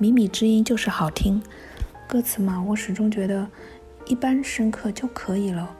[0.00, 1.42] 靡靡之音就是好听。
[2.08, 3.46] 歌词嘛，我始终觉得
[4.06, 5.76] 一般深刻就可以了。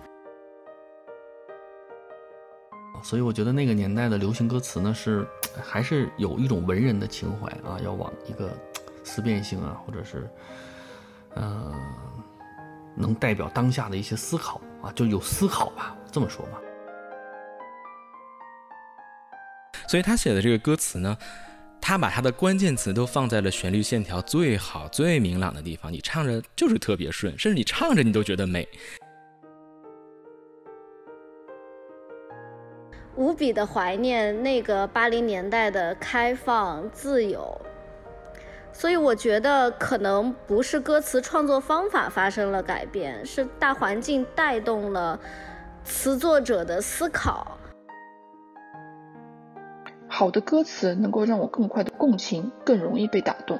[3.02, 5.26] 所以我觉得那个年代的流行歌词呢，是
[5.62, 8.50] 还是有一种文人的情怀啊，要往一个
[9.02, 10.26] 思辨性啊，或者是
[11.34, 11.74] 呃，
[12.96, 16.58] 能代表当下的一些思考啊，就有思考吧，这么说吧。
[19.86, 21.16] 所以他写的这个歌词呢，
[21.86, 28.66] 他把他的关键词都放在了旋律线条最好、最明朗的地方，你唱着就是特别顺，甚至你唱着你都觉得美。
[33.16, 37.60] 无比的怀念那个八零年代的开放自由，
[38.72, 45.20] 所以我觉得可能不是歌词创作方法发生了改变，是大环境带动了
[45.84, 47.58] 词作者的思考。
[50.14, 53.58] 好的歌词能够让我更快的共情，更容易被打动。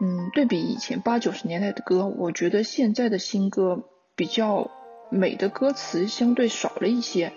[0.00, 3.82] 嗯，对比以前八九十年代的歌，我觉得现在的新歌
[4.14, 4.70] 比较
[5.10, 7.30] 美的歌词相对少了一些。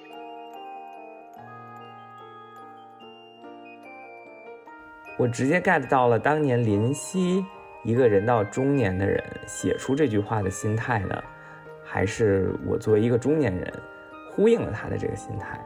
[5.17, 7.43] 我直接 get 到了当年林夕
[7.83, 11.21] 一个人到中年的人写出这句话的心态呢，
[11.83, 13.73] 还是我作为一个中年人
[14.31, 15.59] 呼应了他的这个心态。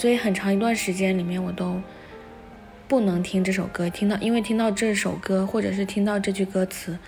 [0.00, 1.78] 所以很长一段时间里面，我都
[2.88, 6.98] 不能听这首歌，听到因为听到这首歌或者是听到这句歌词，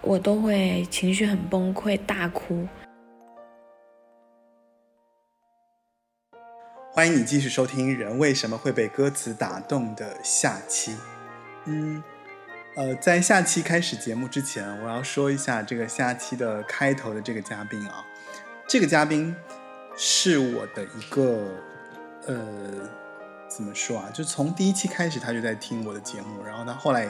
[0.00, 2.68] 我都会情绪很崩溃，大哭。
[6.92, 10.94] 欢迎你继续收听《人为什么会被歌词打动》的下期。
[11.64, 12.00] 嗯，
[12.76, 18.06] 呃，在下期开始节目之前，我要说一下这个下期的开头的这个嘉宾啊，
[18.68, 19.34] 这个嘉宾
[19.96, 21.48] 是我的一个
[22.26, 22.36] 呃，
[23.48, 24.10] 怎么说啊？
[24.12, 27.08] 就从第一期开始他就在听我的节目，然后他后来，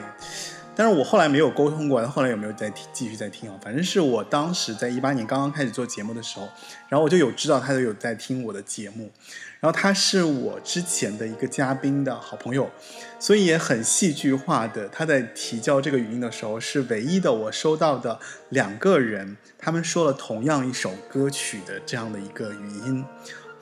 [0.75, 3.55] 但是我后来没有沟通过，他后来有没有在，继续在听啊？
[3.61, 6.49] 反正是我当时在一八年刚刚开始做节目的时候，
[6.89, 9.11] 然后我就有知道他都有在听我的节目。
[9.59, 12.69] 然后他是我之前的一个嘉宾的好朋友，
[13.17, 14.89] 所以也很戏剧化的。
[14.89, 18.19] 他在提交这个语音的时候，是唯一的我收到的
[18.49, 23.05] 两个人，他们说了同样一首歌曲的这样的一个语音，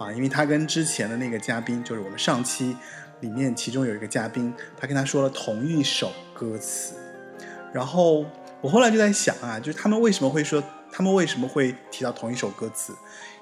[0.01, 2.75] 啊，因为他跟之前的那个嘉宾，就是我们上期
[3.19, 6.95] 里面其中有一个嘉宾，他跟他说了同一首歌词。
[7.71, 8.25] 然后
[8.61, 12.93] 我后来就在想啊，就是他们为什么会说，他们为什么会提到同一首歌词？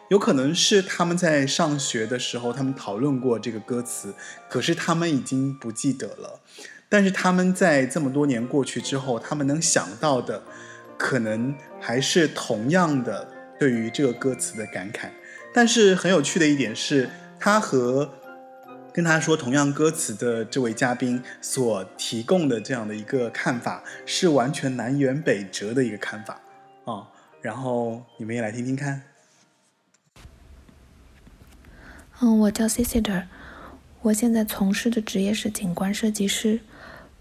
[0.10, 4.14] 有可能是他们在上学的时候，他们讨论过这个歌词，
[4.50, 6.42] 可是他们已经不记得了。
[6.90, 10.44] 但是他们在这么多年过去之后，他们能想到的，
[10.98, 13.26] 可能还是同样的
[13.58, 15.10] 对于这个歌词的感慨。
[15.54, 18.14] 但是很有趣的一点是，他和
[18.94, 26.42] 跟他说同样歌词的这位嘉宾所提供的这样的一个看法，是完全南辕北辙的一个看法
[26.86, 27.08] 啊。
[27.42, 29.02] 然后你们也来听听看。
[32.20, 33.28] 嗯，我叫 c c i d e r
[34.02, 36.60] 我现在从事的职业是景观设计师。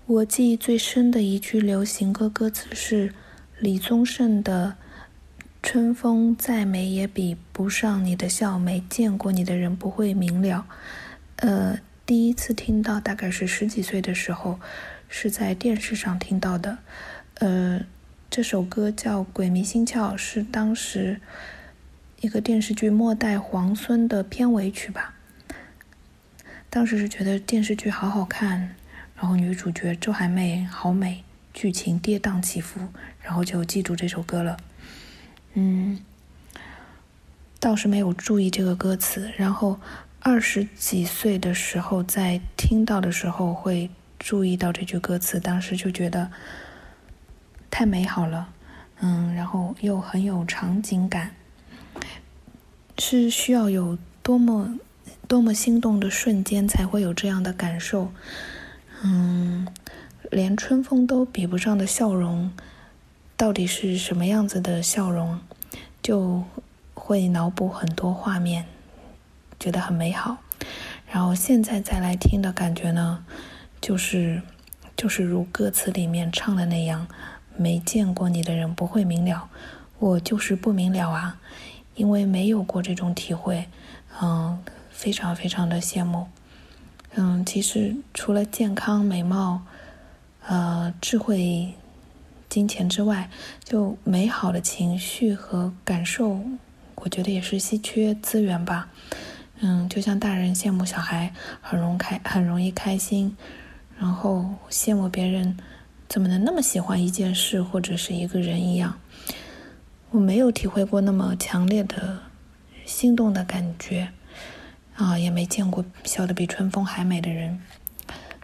[0.06, 3.12] 我记忆最深的一句流行歌歌词是
[3.59, 4.77] 李宗盛的
[5.71, 10.67] “春风再美也比不上你的笑，没见过你的人不会明了”。
[11.37, 14.59] 呃，第一次听到大概是十几岁的时候，
[15.11, 16.78] 是在电视上听到的。
[17.34, 17.83] 呃，
[18.31, 21.21] 这首歌叫《鬼迷心窍》，是当时。
[22.23, 25.12] 一个电视剧《末代皇孙》的片尾曲吧。
[26.71, 28.75] 当时是觉得电视剧好好看，
[29.15, 32.81] 然后女主角周海媚好美，剧情跌宕起伏，
[33.21, 34.57] 然后就记住这首歌了。
[35.54, 35.98] 嗯，
[37.59, 39.78] 倒是没有注意这个歌词，然后
[40.20, 46.31] 二十几岁的时候在听到的时候会注意到这句歌词，当时就觉得
[47.70, 48.48] 太美好了，
[49.00, 51.34] 嗯，然后又很有场景感。
[53.00, 54.76] 是需要有多么
[55.28, 58.10] 多么心动的瞬间才会有这样的感受，
[59.04, 59.68] 嗯，
[60.33, 62.51] 连春风都比不上的笑容，
[63.39, 65.39] 到底是什么样子的笑容，
[66.03, 66.43] 就
[66.93, 68.67] 会脑补很多画面，
[69.61, 70.39] 觉得很美好。
[71.07, 73.25] 然后现在再来听的感觉呢，
[73.81, 74.43] 就是
[74.97, 77.07] 就是如歌词里面唱的那样，
[77.57, 79.49] 没见过你的人不会明了，
[80.01, 81.41] 我就是不明了啊。
[81.95, 83.69] 因为没有过这种体会，
[84.21, 84.59] 嗯，
[84.91, 86.27] 非常非常的羡慕。
[87.15, 89.63] 嗯，其实除了健康、美貌、
[90.45, 91.73] 呃、智慧、
[92.48, 93.30] 金钱之外，
[93.62, 96.41] 就美好的情绪和感受，
[96.95, 98.89] 我觉得也是稀缺资源吧。
[99.60, 103.36] 嗯，就像大人羡慕小孩很容开很容易开心，
[103.98, 105.59] 然后羡慕别人
[106.09, 108.98] 怎么能那么喜欢一件事或者是一个人一样。
[110.10, 112.21] 我没有体会过那么强烈的
[112.86, 114.09] 心动的感觉，
[114.94, 117.60] 啊，也没见过笑得比春风还美的人，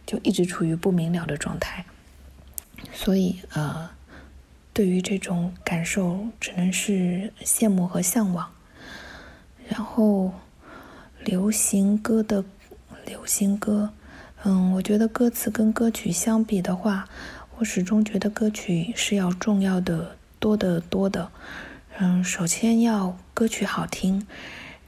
[0.05, 1.87] 就一直处于不明了的状态。
[2.93, 3.89] 所以，呃，
[4.75, 8.51] 对于这种感受，只能是羡慕和向往。
[9.69, 10.35] 然后，
[11.25, 12.45] 流行歌的
[13.07, 13.91] 流行歌，
[14.43, 17.09] 嗯，我觉得歌词跟歌曲相比的话，
[17.57, 21.31] 我始终觉得歌曲是要重要的多得多的。
[21.99, 24.27] 嗯，首先要歌曲好听，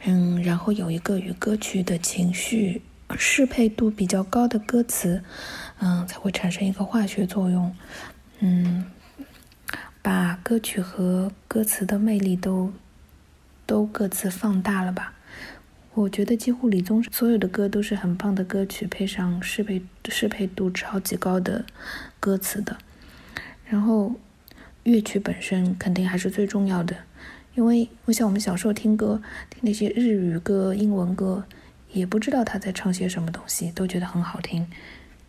[0.05, 2.83] 嗯，然后有一个与歌曲的情绪
[3.17, 5.23] 适配度比较高的歌词，
[5.79, 7.73] 嗯，才会产生一个化学作用，
[8.41, 8.85] 嗯，
[10.07, 12.73] 把歌曲和歌词的魅力都。
[13.67, 15.13] 都各自放大了吧？
[15.95, 21.65] 我觉得几乎李宗盛所有的歌都是很棒的歌曲，配上适配适配度超级高的
[22.21, 22.77] 歌词的。
[23.65, 24.15] 然后
[24.85, 26.97] 乐曲本身肯定还是最重要的，
[27.57, 29.21] 因为我想我们小时候听歌，
[29.51, 31.43] 听那些日语歌、英文歌，
[31.91, 34.69] 也不知道他在唱些什么东西，都觉得很好听。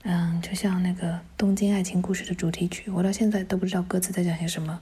[0.04, 4.80] 嗯，就像那个《东京爱情故事》的主题曲，我到现在都不知道歌词在讲些什么，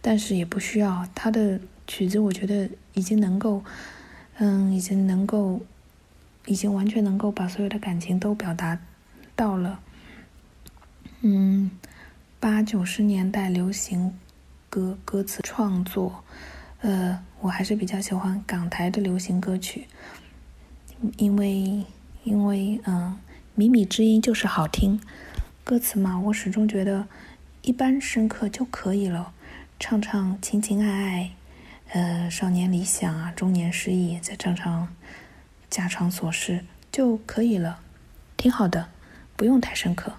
[0.00, 1.60] 但是也不需要他的。
[1.90, 3.64] 曲子我觉得已经能够，
[4.36, 5.62] 嗯，已经能够，
[6.44, 8.78] 已经完全能够把所有的感情都表达
[9.34, 9.80] 到了。
[11.22, 11.70] 嗯，
[12.38, 14.18] 八九十年代流行
[14.68, 16.22] 歌歌词创作，
[16.82, 19.86] 呃，我还是比较喜欢港台的流行歌曲，
[21.16, 21.82] 因为
[22.22, 23.16] 因为嗯，
[23.58, 25.00] 靡靡之音就是好听，
[25.64, 27.08] 歌词嘛，我始终觉得
[27.62, 29.32] 一般深刻就可以了，
[29.80, 31.30] 唱唱情情爱爱。
[31.88, 34.94] 呃，少年理想啊，中年失意，再唱唱
[35.68, 37.80] 家常琐事就可以了，
[38.36, 38.90] 挺好的，
[39.34, 40.12] 不用太深刻。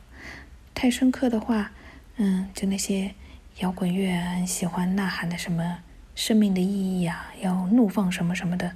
[0.75, 1.71] 太深刻的话，
[2.17, 3.15] 嗯，就那些
[3.59, 5.77] 摇滚乐喜欢呐喊的什么
[6.13, 8.73] 生命的意义啊，要怒放什么什么的。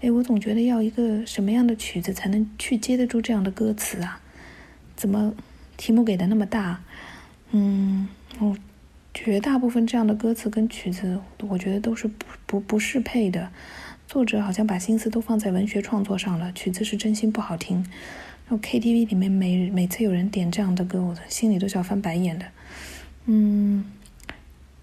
[0.00, 4.20] 哎，我总觉得要一个什么样的曲子才能去接得住这样的歌词啊？
[4.96, 5.34] 怎么
[5.76, 6.82] 题目给的那么大？
[7.52, 8.08] 嗯，
[8.38, 8.56] 我。
[9.16, 13.48] 绝大部分这样的歌词跟曲子，我觉得都是不不不适配的。
[14.08, 17.76] 作者好像把心思都放在文学创作上了，曲子是真心不好听。
[17.76, 22.46] 然后 KTV 里面每每次有人点这样的歌，我心里都是要翻白眼的。
[23.26, 23.84] 嗯，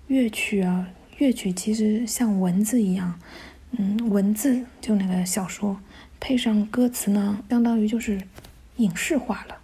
[0.08, 0.88] 乐曲啊，
[1.18, 3.20] 乐曲其实像文字一样，
[3.78, 5.80] 嗯，文字就那个小说
[6.20, 8.22] 配上歌词呢，相当于就是
[8.78, 9.58] 影视化了。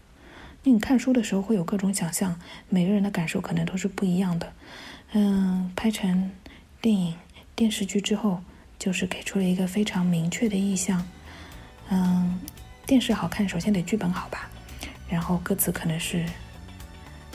[0.63, 2.39] 你看书的时候会有各种想象，
[2.69, 4.51] 每个人的感受可能都是不一样的。
[5.13, 6.31] 嗯，拍成
[6.81, 7.15] 电影、
[7.56, 8.42] 电视剧之后，
[8.77, 11.06] 就是给出了一个非常明确的意向。
[11.89, 12.39] 嗯，
[12.86, 14.50] 电视好看，首先得剧本好吧，
[15.09, 16.25] 然后歌词可能是，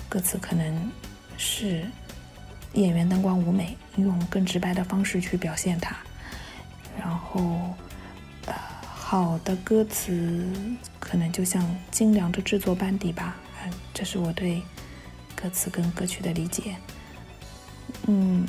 [0.08, 0.90] 歌词可能
[1.38, 1.86] 是
[2.74, 5.96] 演员灯光舞美，用更直白的方式去表现它。
[6.98, 7.74] 然后，
[8.46, 8.54] 呃，
[8.94, 10.46] 好的歌词
[11.00, 13.36] 可能就像精良的制作班底吧。
[13.64, 14.62] 嗯，这是我对
[15.34, 16.76] 歌词跟歌曲的理解。
[18.06, 18.46] 嗯，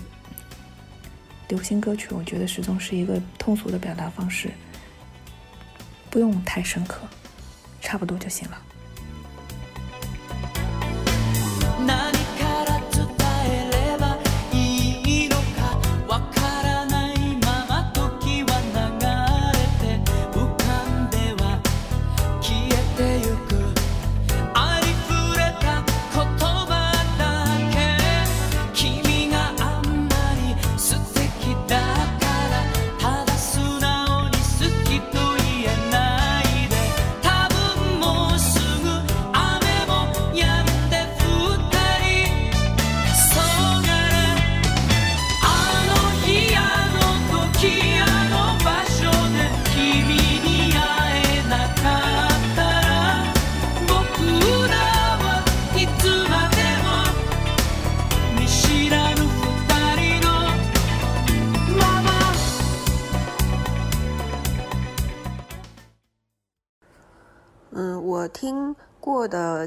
[1.49, 4.51] 流行歌曲我觉得始终是一个通俗的表达方式，
[6.09, 7.01] 不用太深刻，
[7.81, 8.57] 差不多就行了。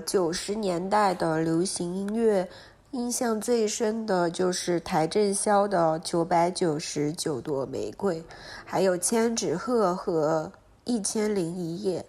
[0.06, 2.48] 九十年代的流行音乐，
[2.92, 8.20] 印象最深的就是邰正宵的《九百九十九朵玫瑰》，
[8.64, 10.52] 还有千纸鹤和
[10.84, 12.00] 《一千零一夜》。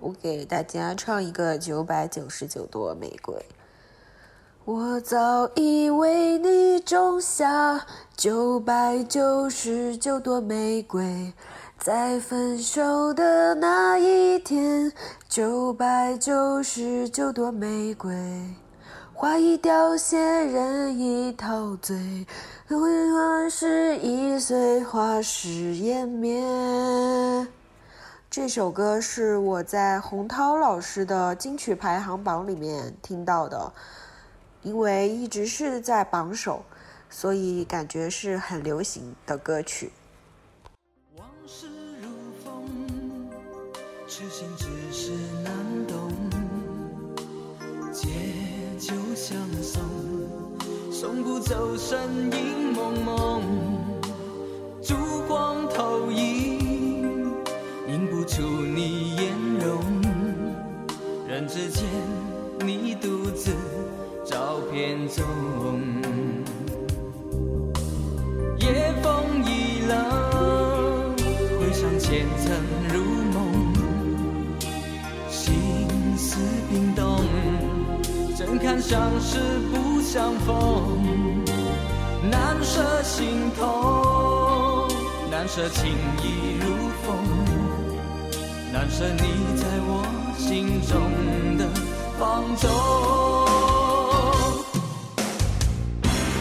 [0.00, 3.34] 我给大家唱一个《九百九十九朵玫瑰》。
[4.64, 7.86] 我早已为你种下
[8.16, 11.32] 九百九十九朵玫瑰。
[11.78, 14.92] 在分手的那一天，
[15.28, 18.12] 九百九十九朵玫瑰，
[19.14, 22.26] 花已凋谢，人已陶醉，
[22.68, 27.46] 往事已随花事湮灭。
[28.28, 33.72] 这首歌是我在洪涛老师的金曲排行榜里面听到的，
[34.62, 36.64] 因为一直是在榜首，
[37.08, 39.92] 所以感觉是很流行的歌曲。
[44.18, 45.12] 痴心只是
[45.44, 45.52] 难
[45.86, 46.10] 懂。
[47.92, 48.08] 借
[48.78, 49.82] 酒相送，
[50.90, 51.98] 送不走身
[52.32, 53.42] 影蒙蒙。
[54.80, 54.94] 烛
[55.28, 57.30] 光投影，
[57.88, 59.82] 映不出你颜容。
[61.28, 61.84] 人只见，
[62.64, 63.50] 你独自
[64.24, 65.26] 照片中。
[68.60, 71.14] 夜风已冷，
[71.60, 72.85] 回想前尘
[78.36, 79.38] 怎堪相识
[79.72, 81.42] 不相逢？
[82.30, 84.86] 难舍心痛，
[85.30, 85.90] 难舍情
[86.22, 86.66] 意如
[87.02, 87.16] 风，
[88.74, 89.22] 难舍你
[89.56, 90.04] 在我
[90.36, 91.00] 心中
[91.56, 91.66] 的
[92.18, 92.70] 放纵。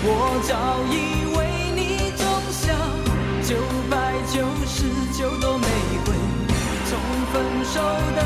[0.04, 0.10] 我
[0.44, 0.52] 早
[0.92, 0.94] 已
[1.38, 1.40] 为
[1.78, 2.22] 你种
[2.52, 2.76] 下
[3.48, 3.56] 九
[3.90, 3.96] 百
[4.34, 4.36] 九
[4.68, 4.78] 十
[5.18, 5.66] 九朵玫
[6.04, 6.14] 瑰，
[6.90, 7.00] 从
[7.32, 7.34] 分
[7.64, 7.80] 手
[8.18, 8.20] 的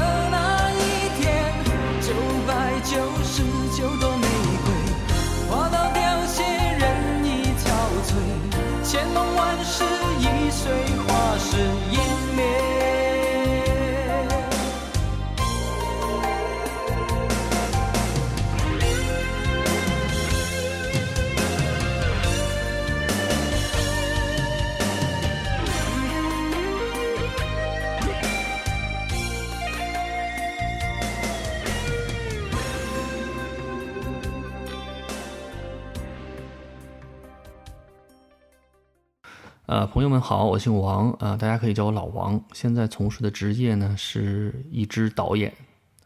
[39.70, 42.44] 呃，朋友们好，我姓王啊、大家可以叫我老王。
[42.54, 45.54] 现在从事的职业呢是一支导演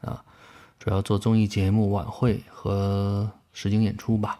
[0.01, 0.21] 啊，
[0.77, 4.37] 主要做综艺节目、晚会和实景演出吧。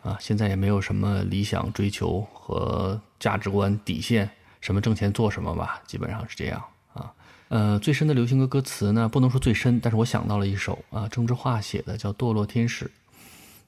[0.00, 6.62] 啊，现在也没有什么理想追求和价值观底线，什么挣钱做什么吧，基本上是这样
[6.94, 7.12] 啊。
[7.48, 12.84] 呃，最深的流行歌歌词呢，不能说最深，但是我想到了一首啊，郑智化写的叫《堕落天使》，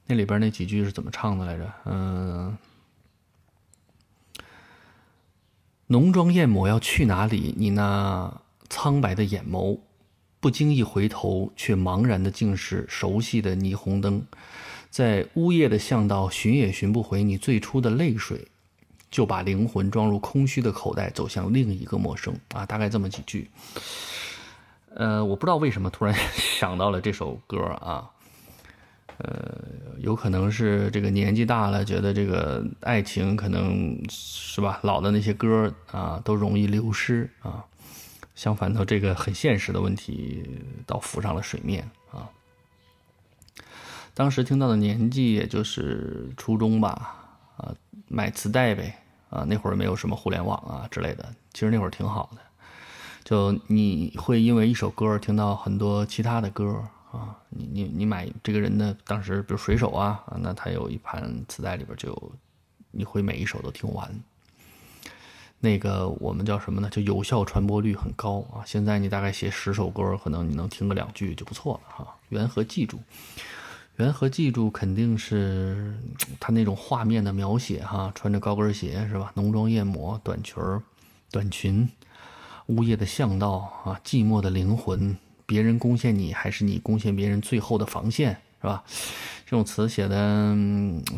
[0.07, 1.69] 那里边那几句是怎么唱的来着？
[1.87, 2.57] 嗯、
[5.91, 7.55] 浓妆艳抹要去哪里？
[7.57, 9.79] 你那苍白的眼眸，
[10.39, 14.23] 不经意回头，却茫然的竟是熟悉的霓虹灯，
[14.91, 18.47] 在呜咽的巷道寻也寻不回你最初的泪水，
[19.11, 22.67] 就把灵魂装入空虚的口袋，走向另一个陌生啊！
[22.67, 23.51] 大概这么几句。
[24.95, 28.11] 呃，我不知道为什么突然想到了这首歌啊。
[29.19, 29.59] 呃，
[29.99, 37.65] 有可能是这个年纪大了，觉得这个爱情可能是吧，老的那些歌啊都容易流失啊。
[38.35, 40.45] 相反的，这个很现实的问题
[40.87, 42.31] 倒浮上了水面啊。
[44.15, 47.17] 当时听到的年纪也就是初中吧，
[47.57, 47.75] 啊，
[48.07, 48.97] 买磁带呗，
[49.31, 52.41] 啊，那会儿没有什么互联网啊之类的，其实那会儿挺好的。
[53.25, 62.33] 就你会因为一首歌听到很多其他的歌啊，你你你买这个人的当时比如水手啊啊，那他有一盘磁带里边就，
[62.91, 64.11] 你会每一首都听完。
[65.61, 66.89] 那个我们叫什么呢？
[66.89, 68.63] 就有效传播率很高啊。
[68.65, 72.17] 现在你大概写十首歌，可能你能听个两句就不错了哈。
[72.29, 73.01] 缘和记住，
[73.97, 75.99] 缘和记住肯定是
[76.39, 79.33] 他那种画面的描写哈，穿着高跟鞋是吧？
[79.35, 80.81] 浓妆艳抹，短裙儿、
[81.33, 81.89] 短裙，
[82.67, 85.17] 呜咽的巷道啊，寂寞的灵魂。
[85.49, 88.85] 别人攻陷你，还是你攻陷别人最后的防线，是吧？
[89.47, 90.55] 这种词写的、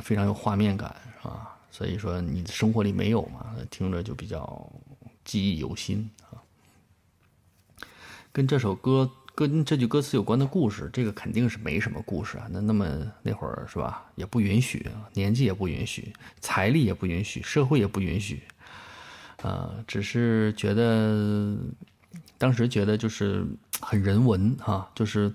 [0.00, 1.58] 非常有画面感，是吧？
[1.72, 4.72] 所以说你的生活里没有嘛，听着就比较
[5.24, 6.38] 记忆犹新啊。
[8.30, 12.46] 跟这首歌、跟这句歌词有关的故事，这个肯定是没什么故事啊。
[12.52, 12.86] 那那么
[13.22, 18.44] 那会儿是吧，也不允许，年纪也不允许，财力也不允许，社会也不允许，
[19.42, 21.56] 啊，只是觉得。
[22.38, 23.44] 当时觉得就是
[23.80, 25.32] 很人文哈、就是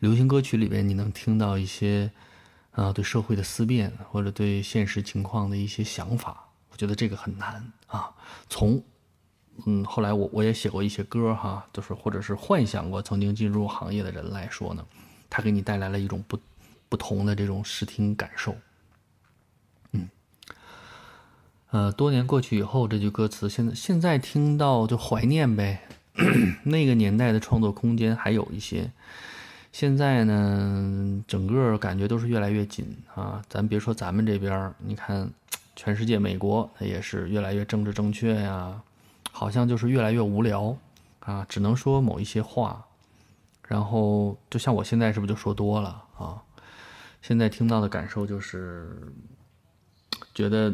[0.00, 2.10] 流行歌曲里边你能听到一些
[2.72, 8.10] 啊对社会的思辨或者对现实情况的一些想法，我觉得这个很难啊。
[8.48, 8.82] 从
[9.66, 14.84] 嗯后来我我也写过一些歌哈、就是或者是幻想过曾经进入行业的人来说呢，
[15.30, 16.38] 他给你带来了一种不
[16.88, 18.54] 不同的这种视听感受。
[19.92, 20.08] 嗯，
[21.70, 25.86] 呃，多年过去以后，这句歌词现在现在听到就怀念呗。
[26.64, 28.90] 那个年代的创作空间还有一些，
[29.72, 33.42] 现在呢，整个感觉都是越来越紧啊。
[33.48, 35.28] 咱别说咱们这边，你看，
[35.74, 38.80] 全世界美国它也是越来越政治正确呀，
[39.32, 40.76] 好像就是越来越无聊
[41.20, 42.84] 啊，只能说某一些话。
[43.66, 46.40] 然后就像我现在是不是就说多了啊？
[47.22, 49.12] 现在听到的感受就是
[50.34, 50.72] 觉得。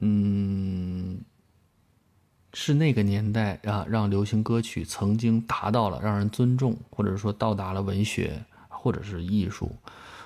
[0.00, 1.20] 嗯，
[2.60, 9.70] 是那个年代啊，让流行歌曲曾经达到了让人尊重，或者说到达了文学，或者是艺术，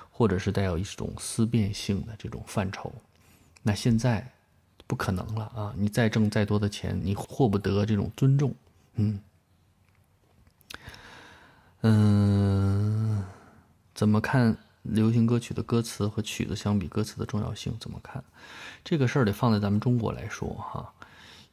[0.09, 2.91] 或者是带有一种思辨性的这种范畴。
[3.61, 4.27] 那现在
[4.87, 5.75] 不可能了啊！
[5.77, 8.51] 你再挣再多的钱，你获不得这种尊重。
[8.95, 9.19] 嗯
[11.81, 13.23] 嗯，
[13.93, 14.57] 怎么看？
[14.81, 18.23] 流行歌曲的歌词和曲子相比，歌词的重要性怎么看？
[18.83, 20.91] 这个事儿得放在咱们中国来说哈，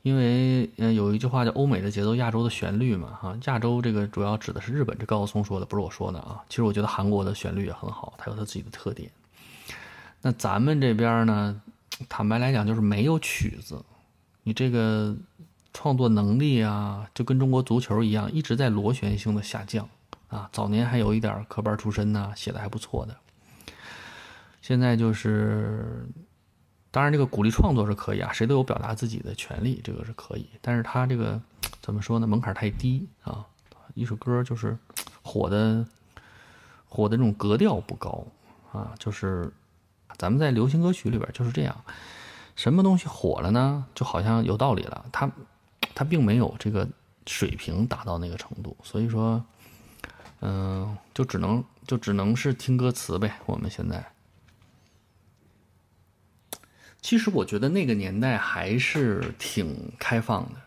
[0.03, 3.37] 因为嗯有一句话叫“欧美的节奏，亚洲的旋律”嘛哈。
[3.47, 6.43] 亚洲这个主要指的是日本，这高松说的，不是我说的啊。
[6.49, 9.11] 其实我觉得韩国的旋律也很好，它有它自己的特点。
[10.23, 11.61] 那咱们这边呢，
[12.09, 13.83] 坦白来讲就是没有曲子，
[14.43, 15.17] 你这个
[15.73, 19.89] 创作能力啊，就跟中国足球一样，一直在螺旋性的下降。
[20.29, 23.17] 啊，早年还有一点科班出身呢，写的还不错的。
[24.63, 26.07] 现在就是，
[26.91, 30.49] 当然这个鼓励创作是可以啊，谁都有表达自己的权利，这个是可以。
[30.61, 31.41] 但是他这个
[31.81, 32.27] 怎么说呢？
[32.27, 33.47] 门槛太低啊！
[33.95, 34.77] 一首歌就是
[35.23, 35.85] 火的，
[36.89, 38.25] 火的这种格调不高
[38.73, 38.93] 啊。
[38.99, 39.53] 就是
[40.17, 41.85] 咱们在流行歌曲里边就是这样，
[42.57, 43.87] 什么东西火了呢？
[43.95, 45.31] 就好像有道理了，它
[45.95, 46.89] 它并没有这个
[47.27, 49.45] 水平达到那个程度，所以说。
[50.43, 53.31] 嗯，就只能就只能是听歌词呗。
[53.45, 54.03] 我们现在，
[57.03, 60.61] 其实我觉得那个年代还是挺开放的，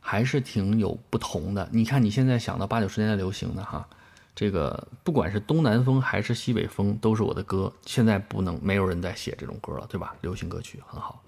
[0.00, 1.68] 还是挺有不同的。
[1.72, 3.88] 你看，你现在想到八九十年代流行的哈，
[4.34, 7.72] 这个不管是东南风还是西北风，都是我的歌。
[7.84, 10.14] 现在不能没有人在写这种歌了，对吧？
[10.20, 11.22] 流行歌曲很好。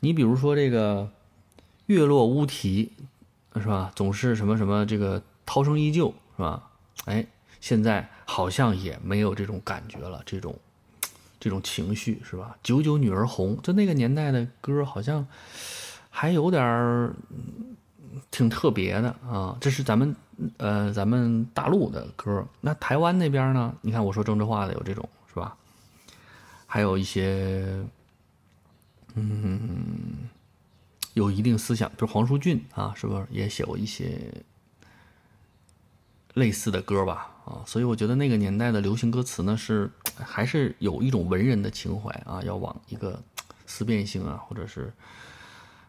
[0.00, 1.08] 你比如说这个
[1.86, 2.90] 月落乌啼，
[3.56, 3.92] 是吧？
[3.94, 6.70] 总是什么什么这个涛声依旧，是吧？
[7.04, 7.26] 哎，
[7.60, 10.58] 现在好像也没有这种感觉了，这种
[11.42, 12.56] 这种情绪是吧？
[12.62, 15.26] 九九女儿红，就那个年代的歌，好像
[16.08, 17.12] 还有点儿
[18.30, 19.58] 挺特别的啊。
[19.60, 20.14] 这是咱们
[20.58, 23.74] 呃咱们大陆的歌，那台湾那边呢？
[23.80, 25.56] 你看我说政治化的有这种是吧？
[26.64, 27.84] 还有一些
[29.14, 30.28] 嗯
[31.14, 34.32] 有一定思想，比如黄舒骏啊，是不是也写过一些？
[36.34, 43.20] 类似的歌吧，啊，所以我觉得那个年代的流行歌词呢，是还是有一种文人的情怀啊，要往一个
[43.66, 44.92] 思辨性啊，或者是，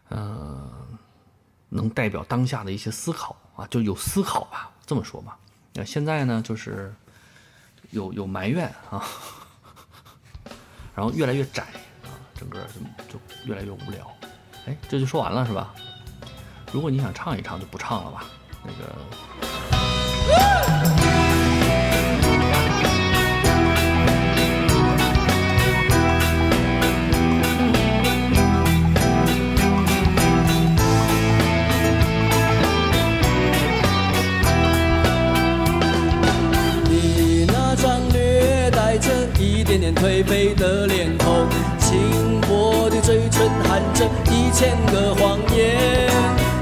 [0.08, 0.68] 呃，
[1.68, 5.38] 能代表当下的一些思考啊，就有思考吧，这么说吧。
[5.74, 6.92] 那现在呢，就是
[7.90, 9.04] 有有埋怨啊，
[10.94, 11.62] 然后越来越窄
[12.02, 12.58] 啊，整个
[13.08, 14.10] 就就越来越无聊。
[14.66, 15.72] 哎，这就说完了是吧？
[16.72, 18.24] 如果你想唱一唱，就不唱了吧，
[18.64, 18.92] 那个。
[39.84, 41.46] 一点点颓废的脸孔，
[41.78, 46.08] 轻薄的嘴唇含着一千个谎言，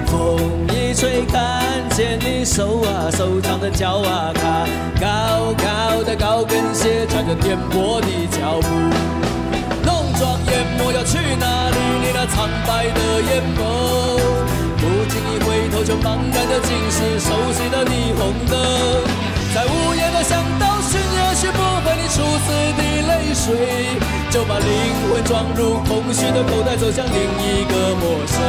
[0.06, 1.62] 风一吹看。
[1.90, 4.66] 见你手啊手长的脚啊，看
[4.98, 8.68] 高高的高跟鞋踩着颠簸的脚步，
[9.84, 11.76] 浓妆艳抹要去哪里？
[12.02, 13.60] 你那苍白的眼眸，
[14.78, 18.58] 不经意回头就茫然的尽是熟悉的霓虹灯，
[19.54, 24.66] 在午夜的巷道寻也许不回你初次的泪水，就把灵
[25.12, 28.40] 魂装入空虚的口袋，走向另一个陌生。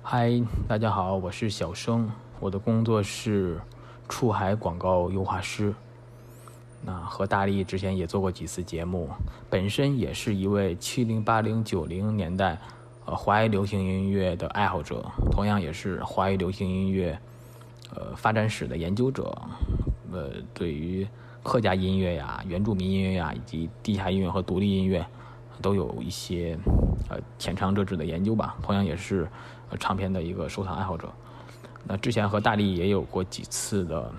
[0.00, 3.60] 嗨，大家好，我是小生，我的工作是
[4.10, 5.72] 出海广告优化师。
[6.82, 9.08] 那和大力之前也做过几次节目，
[9.48, 12.58] 本身也是一位七零八零九零年代
[13.04, 17.18] 呃华语流行音乐的爱好者，同样也是华语流行音乐
[17.94, 19.30] 呃发展史的研究者。
[20.10, 21.06] 呃，对于
[21.42, 25.06] 客家音乐呀、原住民音乐呀以及地下音乐和独立音乐，
[25.62, 26.58] 都有一些
[27.08, 29.28] 呃浅尝辄止的研究吧，同样也是
[29.68, 31.12] 呃唱片的一个收藏爱好者。
[31.84, 34.12] 那之前和大力也有过几次的，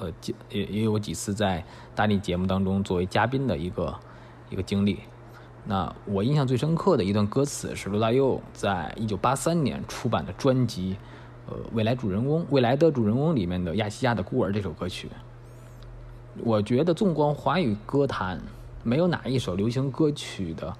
[0.00, 0.10] 呃
[0.50, 3.94] 也也有几次在大力节目当中作为嘉宾的一个
[4.50, 5.00] 一个经历。
[5.66, 10.96] 那我印象最深刻的一段歌词是罗大佑在一九八三年出版的专辑，
[11.46, 15.08] 呃，未来主人公未来的主人公里面的《亚细亚的孤儿》这首歌曲。
[16.42, 18.40] 我觉得纵观华语歌坛，
[18.82, 20.76] 没有哪一首流行歌曲的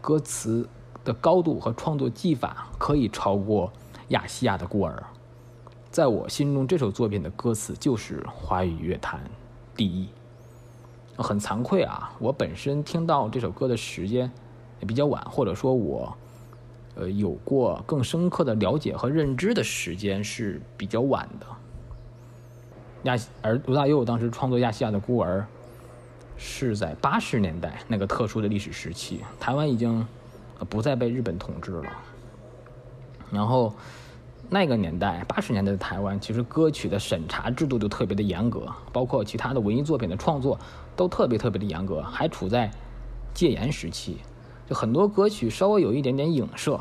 [0.00, 0.68] 歌词
[1.04, 3.68] 的高度和创作技法可以超过
[4.08, 5.02] 《亚细亚的孤儿》。
[5.90, 9.20] 在我心中，这首作品的歌词就是华语乐坛
[9.74, 10.08] 第一。
[11.16, 14.30] 很惭愧啊，我本身听到这首歌的时间
[14.80, 16.14] 也比较晚，或者说我
[16.96, 21.46] 呃有过更深刻的了解和认知的时间是比较晚的。
[23.04, 25.40] 亚而罗大佑当时创作《亚细亚的孤儿》
[26.36, 30.06] 是在八十年代那个特殊的历史时期，台湾已经
[30.68, 31.90] 不再被日本统治了。
[33.30, 33.72] 然后
[34.48, 40.58] 那个年代，八十年代的台湾，其实歌曲的审查制度就特别的严格，包括其他的文艺作品的创作。
[40.96, 42.70] 都特别特别的严格，还处在
[43.34, 44.16] 戒严时期，
[44.66, 46.80] 就很多歌曲稍微有一点点影射，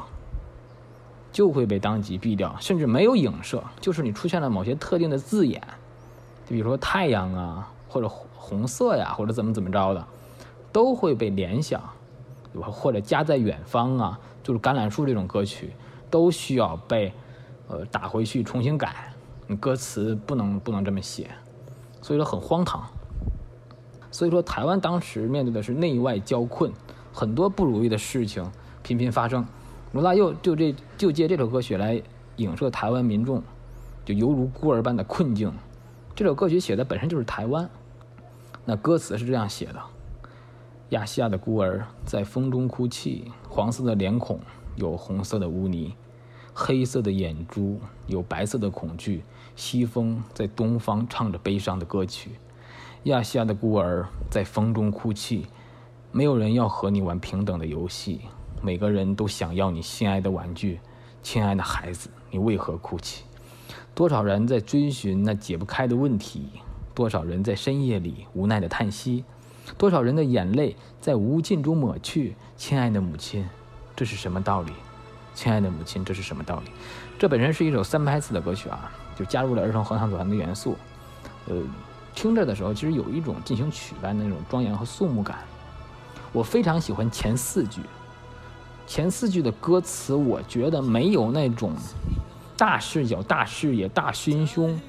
[1.34, 5.62] 就会被当即毙掉，甚至没有影射，就是你出现了某些特定的字眼，
[6.46, 10.08] 就比如说太阳啊，或者红色呀，或者怎么怎么着的，
[10.72, 11.82] 都会被联想，
[12.62, 15.74] 或者家在远方啊，就是橄榄树这种歌曲，
[16.16, 17.12] 都需要被
[17.68, 19.14] 呃打回去重新改，
[19.48, 21.30] 你歌词不能不能这么写，
[22.02, 22.82] 所以说很荒唐。
[24.10, 26.72] 所以说，台湾当时面对的是内外交困，
[27.12, 28.50] 很多不如意的事情
[28.82, 29.46] 频频发生。
[29.92, 32.02] 罗大佑就这就借这首歌曲来
[32.38, 33.44] 影射台湾民众，
[34.06, 35.52] 就犹如孤儿般的困境。
[36.16, 37.70] 这首歌曲写的本身就是台湾，
[38.64, 39.82] 那歌词是这样写的：
[40.92, 44.40] 亚细亚的孤儿在风中哭泣，黄色的脸孔
[44.78, 45.94] 有红色的污泥，
[46.58, 49.24] 黑色的眼珠有白色的恐惧。
[49.58, 52.32] 西风在东方唱着悲伤的歌曲。
[53.04, 55.46] 亚细亚的孤儿在风中哭泣，
[56.12, 58.22] 没有人要和你玩平等的游戏，
[58.62, 60.80] 每个人都想要你心爱的玩具。
[61.22, 63.24] 亲爱的孩子，你为何哭泣？
[63.94, 66.50] 多少人在追寻那解不开的问题？
[66.94, 69.26] 多少人在深夜里无奈的叹息？
[69.78, 72.36] 多少人的眼泪在无尽中抹去？
[72.56, 73.48] 亲爱的母亲，
[73.96, 74.72] 这是什么道理？
[75.36, 76.72] 亲爱的母亲，这是什么道理？
[77.20, 80.76] 这本身是一首三拍子的歌曲啊，就加入了儿童合唱团的元素，
[81.48, 81.56] 呃。
[82.18, 85.40] 听着的时候，其实有一种进行曲般的那种庄严和肃穆感。
[86.32, 87.82] 我非常喜欢前四句，
[88.88, 91.74] 前四句的歌词，我觉得没有那种
[92.56, 94.80] 大视角、大视野、大心胸，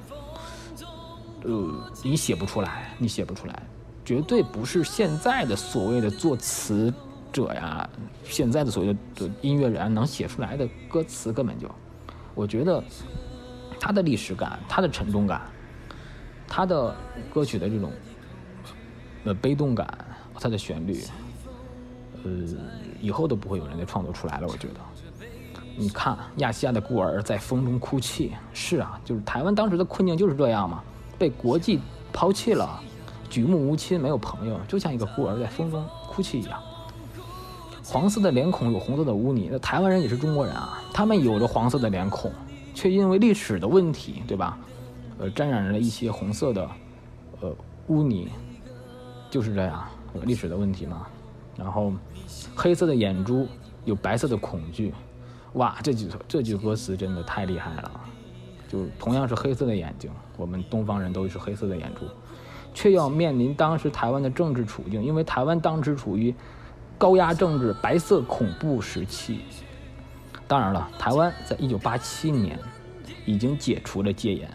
[1.43, 3.63] 呃，你写不出来，你写不出来，
[4.05, 6.93] 绝对不是现在的所谓的作词
[7.31, 7.89] 者呀，
[8.23, 11.69] 现在的所谓的音乐人能写出来的歌词，根本就，
[12.33, 12.83] 我觉得
[13.79, 15.41] 他的历史感，他的沉重感。
[16.49, 16.95] 他的
[17.33, 17.91] 歌曲的这种
[19.25, 19.85] 呃悲动感，
[20.39, 21.03] 他的旋律，
[22.23, 22.31] 呃，
[23.01, 24.47] 以后都不会有人再创作出来了。
[24.47, 24.79] 我觉得，
[25.75, 30.81] 你看亚细亚的孤儿在风中哭泣，是啊，就是台湾当时的困境就是这样嘛，
[31.19, 31.81] 被国际
[32.13, 32.81] 抛弃了，
[33.29, 36.63] 举目无亲，没有朋友，就像一个孤儿在风中哭泣一样。
[37.89, 42.29] 黄色的脸孔有红色的污泥，那台湾人也是中国人啊，他们有着黄色的脸孔，
[42.73, 44.59] 却因为历史的问题，对吧？
[45.17, 46.69] 呃，沾染了一些红色的，
[47.39, 47.55] 呃，
[47.87, 48.27] 污泥，
[49.31, 49.87] 就是这样，
[50.25, 51.07] 历史的问题嘛。
[51.55, 51.93] 然后，
[52.53, 53.47] 黑色的眼珠
[53.85, 54.93] 有白色的恐惧，
[55.53, 57.91] 哇，这句这句歌词真的太厉害了。
[58.67, 62.01] 就同样是黑色的眼睛，我们东方人都是黑色的眼珠，
[62.73, 66.35] 却要面临当时台湾的政治处境，因为台湾当时处于
[66.97, 69.41] 高压政治、白色恐怖时期。
[70.47, 72.57] 当然了，台湾在一九八七年
[73.25, 74.49] 已经解除了戒严。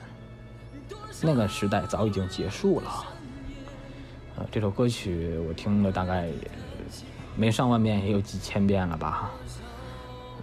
[1.20, 3.04] 那个时代早已经结束了。
[4.36, 6.28] 呃，这首歌曲我听了大概
[7.36, 9.30] 没上万遍，也有几千遍了吧。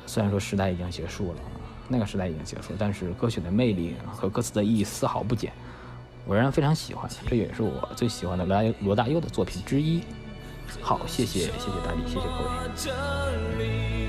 [0.06, 1.40] 虽然说时代已经结束了，
[1.88, 5.52] 那个时代已经结束，但是歌曲的魅力和歌词的意义丝毫不减，
[6.26, 7.10] 我仍然非常喜欢。
[7.28, 10.02] 这也是我最喜欢的罗大罗大佑的作品之一。
[10.82, 14.09] 好，谢谢，谢谢大力，谢谢各位。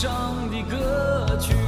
[0.00, 1.59] 上的歌曲。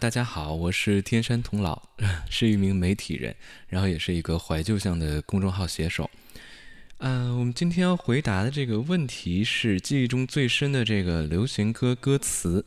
[0.00, 1.78] 大家好，我是天山童姥，
[2.30, 3.36] 是一名媒体人，
[3.68, 6.10] 然后也是一个怀旧向的公众号写手。
[6.96, 12.64] 呃，我们今天要回答的这个问题是记忆中最深的这个流行歌歌词。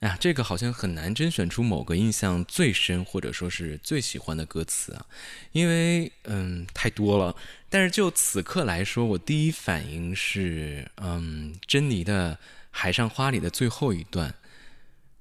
[0.00, 5.06] 哎呀，这个好像很难甄选出某个印象最深或者说是最喜欢的歌词啊，
[5.52, 7.36] 因为嗯太多了。
[7.70, 12.34] 但是就此刻来说，我第一反应是嗯珍妮的
[12.72, 14.34] 《海上花》里的最后一段。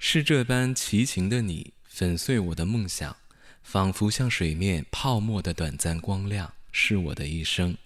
[0.04, 3.16] 是这般奇情的你，粉碎我的梦想，
[3.62, 7.78] 仿佛像水面泡沫的短暂光亮，是我的一生。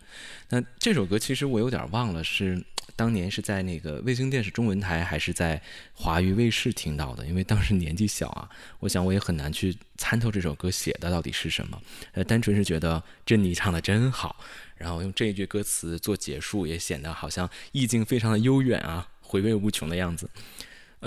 [0.47, 2.63] 那这首歌其实我有点忘了，是
[2.95, 5.61] 当年是在那个卫星电视中文台，还是在
[5.93, 7.25] 华娱卫视听到的？
[7.27, 8.49] 因为当时年纪小啊，
[8.79, 11.79] 我想我也很难去参透这首歌写的到底是什么。
[12.13, 14.37] 呃，单纯是觉得珍妮唱的真好，
[14.77, 20.29] 然后用这一句歌词做结束，也显得好像意境非常的悠远啊，回味无穷的样子。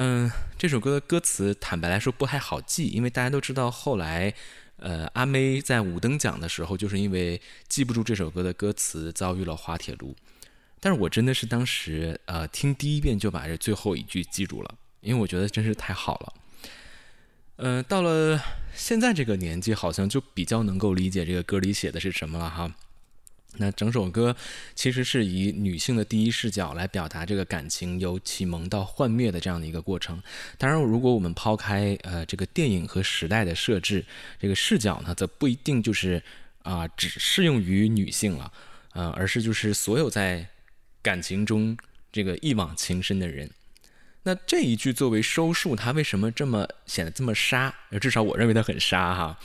[0.00, 4.32] 嗯，这首歌的歌词坦白来说不太好记，因为大家都知道后来，
[4.76, 10.14] 呃，阿妹在五等奖的时候，就是因为记不住这首歌的歌词，遭遇了滑铁卢。
[10.78, 16.32] 但是我真的是当时呃听第一遍就把这最后一句记住了，因为我觉得真是太好了。
[17.56, 18.40] 呃，到了
[18.72, 22.72] 现在这个年纪，好像就比较能够理解这个歌里写的是什么了哈。
[23.58, 24.34] 那整首歌
[24.74, 30.22] 其实是以女性的第一视角来表达这个感情由启蒙到幻灭的这样的一个过程。
[30.56, 34.04] 当然，如果我们抛开呃这个电影和时代的设置，
[34.40, 36.22] 这个视角呢，则不一定就是
[36.62, 38.52] 啊、只适用于女性了，
[38.92, 40.46] 呃，而是就是所有在
[41.00, 41.76] 感情中
[42.12, 43.50] 这个一往情深的人。
[44.24, 47.74] 那这一句作为收束，它为什么这么显得这么杀？
[48.00, 49.38] 至少我认为它很杀哈。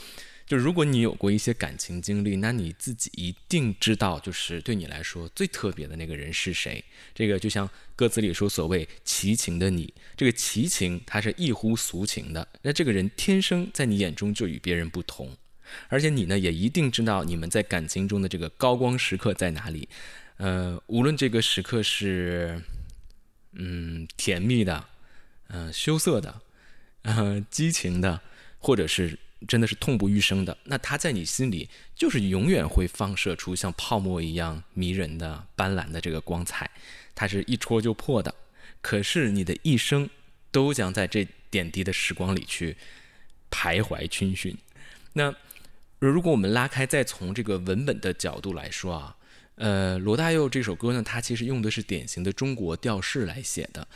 [0.56, 6.84] 如果你有过一些感情经历，那你自己一定知道，就是对你来说最特别的那个人是谁。
[7.14, 12.46] 这个就像歌词里说，所谓奇情的你，这个奇情它是异乎俗情的。
[12.62, 15.36] 那这个人天生在你眼中就与别人不同，
[15.88, 19.88] 而且你呢也一定知道你们在感情中的这个高光时刻在哪里。
[20.36, 22.60] 呃，无论这个时刻是
[23.52, 24.84] 嗯甜蜜的，
[25.48, 26.42] 嗯、羞涩的，
[27.02, 28.20] 呃激情的，
[28.58, 29.18] 或者是。
[29.46, 36.70] 真的是痛不欲生的，那它在你心里就是永远会放射出像泡沫一样迷人的斑斓的这个光彩，
[37.14, 38.34] 它是一戳就破的。
[38.80, 40.08] 可是你的一生
[40.50, 42.76] 都将在这点滴的时光里去
[43.50, 44.56] 徘徊逡巡。
[45.12, 45.34] 那
[45.98, 49.16] 如果我们拉开，再从这个文本的角度来说啊，
[49.56, 53.86] 呃，罗大佑这首歌呢，它其实用的是典型的中国调式来写的。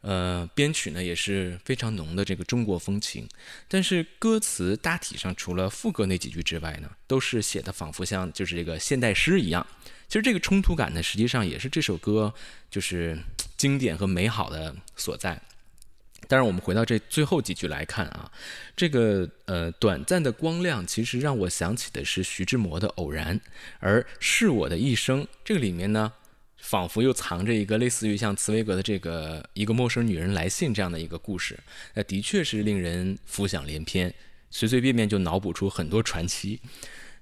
[0.00, 3.28] 呃，编曲呢也是非常浓的这个中国风情，
[3.66, 9.66] 但是歌词大体上除了副歌那几句之外呢，都是写的仿佛像就是这个现代诗一样。
[10.06, 12.32] 其实这个冲突感呢，实际上也是这首歌
[12.70, 13.18] 就是
[13.56, 15.42] 经典和美好的所在。
[16.26, 18.30] 当然，我们回到这最后几句来看啊，
[18.76, 23.38] 这个呃短暂的光亮，其实让我想起的是徐志摩的《偶然》，
[23.80, 26.12] 而是我的一生这个里面呢。
[26.68, 31.58] 仿佛又藏着一个类似于像茨威格的这个一个陌生女人来信这样的一个故事，
[31.94, 34.12] 那的确是令人浮想联翩，
[34.50, 36.60] 随随便便就脑补出很多传奇。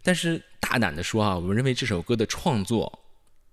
[0.02, 3.04] 但是大胆的说啊，我认为这首歌的创作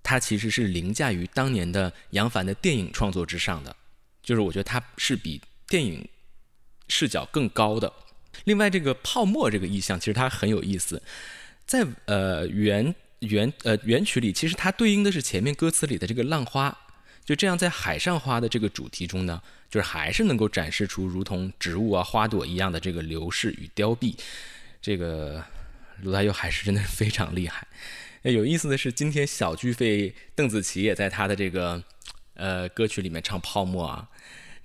[0.02, 3.76] 它其实是凌驾于当年的杨凡的电影创作之上的，
[4.24, 6.10] 就是我觉得它是比电影
[6.88, 7.94] 视角更高的。
[8.46, 11.00] 另外，这个泡沫这个意象其实它很有意思，
[11.68, 12.96] 在呃原
[13.28, 16.78] 原呃原曲里，其实它对应的是前面歌词里的这个浪花。
[17.26, 24.14] 就这样，在海上花的这个主题中呢，就是还是能够展示出如同植物啊、花朵一样的这个流逝与凋敝。
[24.82, 25.42] 这个
[26.02, 27.66] 罗大佑还是真的非常厉害。
[28.24, 31.82] 有意思的是，今天小巨肺邓紫棋也在他的这个
[32.34, 34.10] 呃歌曲里面唱泡沫啊。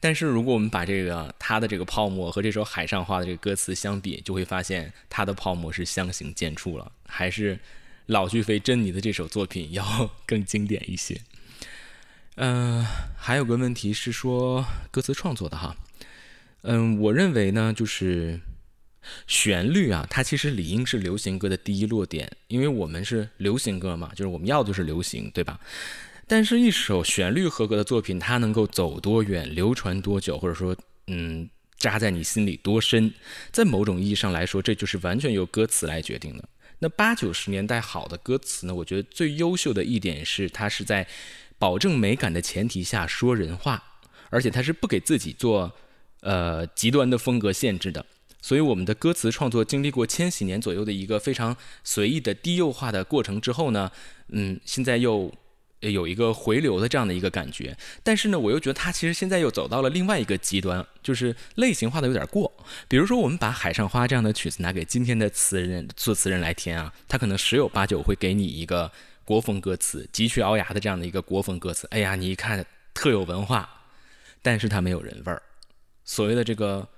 [0.00, 7.58] 但是如果我们把这个他的这个泡沫和这首海上花的这个歌词相比，就会发现他的泡沫是相形见绌了，还是
[8.08, 11.20] 老巨肺珍妮的这首作品要更经典一些。
[12.36, 12.84] 嗯，
[13.16, 15.76] 还有个问题是说歌词创作的哈，
[16.62, 18.40] 嗯，我认为呢，就是
[19.26, 25.60] 旋律啊，它其实理应是流行歌的第一落点，因为我们是流行歌嘛，就是我们要的就是流行，对吧？
[26.26, 30.76] 但是，一首旋律合格的作品，它能够走多远、流传多久，或者说，
[31.08, 33.12] 嗯，扎在你心里多深，
[33.50, 36.48] 在某种意义上来说，这就是完全由歌词来决定的。
[36.80, 38.74] 那八九十年代好的歌词呢？
[38.74, 41.06] 我觉得最优秀的一点是，它是在。
[41.60, 43.82] 保证美感的前提下说人话，
[44.30, 45.72] 而且它是不给自己做
[46.20, 48.06] 呃极端的风格限制的，
[48.40, 53.90] 所以我们的歌词创作经历过千禧年左右的一个非常随意的低幼化的过程之后呢，
[54.28, 55.34] 嗯，现在又
[55.80, 57.76] 有一个回流的这样的一个感觉。
[58.02, 62.52] 但是呢，我又觉得他其实现在又走到了另外一个极端，就是类型化的有点过。
[62.88, 68.90] 比如说，我们把《海上花》这样的曲子拿给今天的词人作词人来填啊，他可能十有八九会给你一个。
[69.28, 72.64] 国风歌词，极具鳌牙的这样的一个国风歌词，哎呀，你一看
[72.94, 73.68] 特有文化，
[74.40, 75.42] 但是它没有人味儿，
[76.02, 76.88] 所谓的这个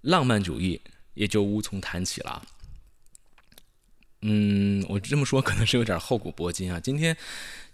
[0.00, 0.80] 浪漫主义
[1.12, 2.42] 也就无从谈起了。
[4.22, 6.80] 嗯，我这么说可能是有点厚古薄今啊。
[6.80, 7.14] 今天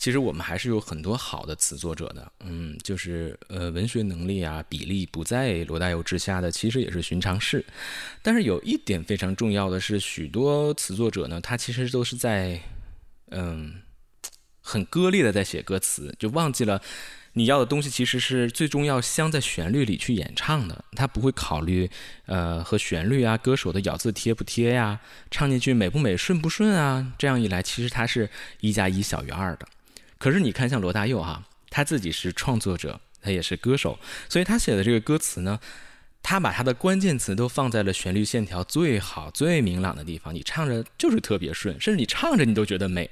[0.03, 7.65] 其实我们还是有很多好的词作者的，嗯，就是呃文学能力啊比例不在罗大佑之下的，其实也是寻常事。
[8.21, 12.61] 但是有一点非常重要的是，许多词作者呢，他其实都是在
[13.31, 13.75] 嗯。
[14.65, 16.81] 很割裂的在写歌词，就忘记了
[17.33, 20.85] 你要的东西其实是最终要镶在旋律里去演唱的。
[20.93, 21.91] 他不会考虑
[22.27, 25.01] 呃和旋律啊、歌手的咬字贴不贴呀、
[25.33, 27.13] 唱进去美不美、顺不顺啊。
[27.19, 29.67] 这样一来，其实他是一加一小于二的。
[30.23, 35.59] 可是你看，像罗大佑哈，他自己是创作者，他也是歌手，所以他写的这个歌词呢，
[36.23, 43.11] 他把他的关键词都放在了旋律线条最好、最明朗的地方，你唱着就是特别顺，甚至你唱着你都觉得美。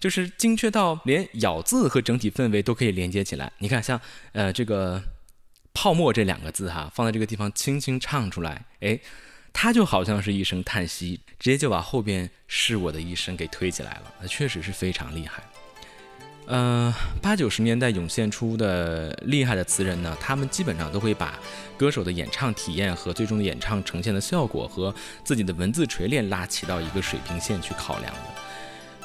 [0.00, 3.52] 就是精确到连咬字和整体氛围都可以连接起来。
[3.58, 4.00] 你看，像
[4.32, 5.02] 呃这个
[5.74, 8.98] “泡沫”这两个字哈，放在这个地方轻轻唱出来，哎，
[9.52, 14.14] 它就好像是一声叹息，直接就把后边是我的一生给推起来了。
[14.22, 15.42] 那确实是非常厉害。
[16.48, 21.38] 呃，八九十年代涌现出的厉害的词人呢，他们基本上都会把
[21.76, 28.20] 歌手的演唱体验和最终的演唱呈现的效果和自己的文字锤炼拉齐到一个水平线去考量的。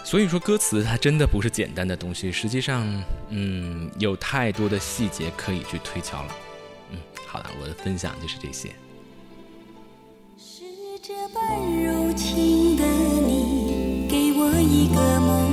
[0.06, 2.86] 所以说，歌词它真的不是简单的东西，实际上，
[3.27, 6.36] 嗯，有太多的细节可以去推敲了。
[6.91, 8.69] 嗯，好的，我的分享就是这些。
[10.38, 10.63] 是
[11.01, 11.43] 这般
[11.84, 15.53] 柔情的你，给我一个梦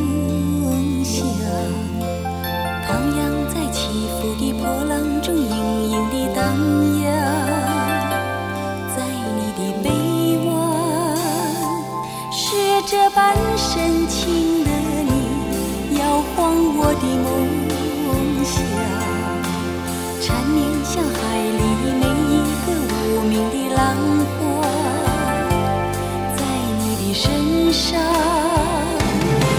[27.80, 27.98] 上，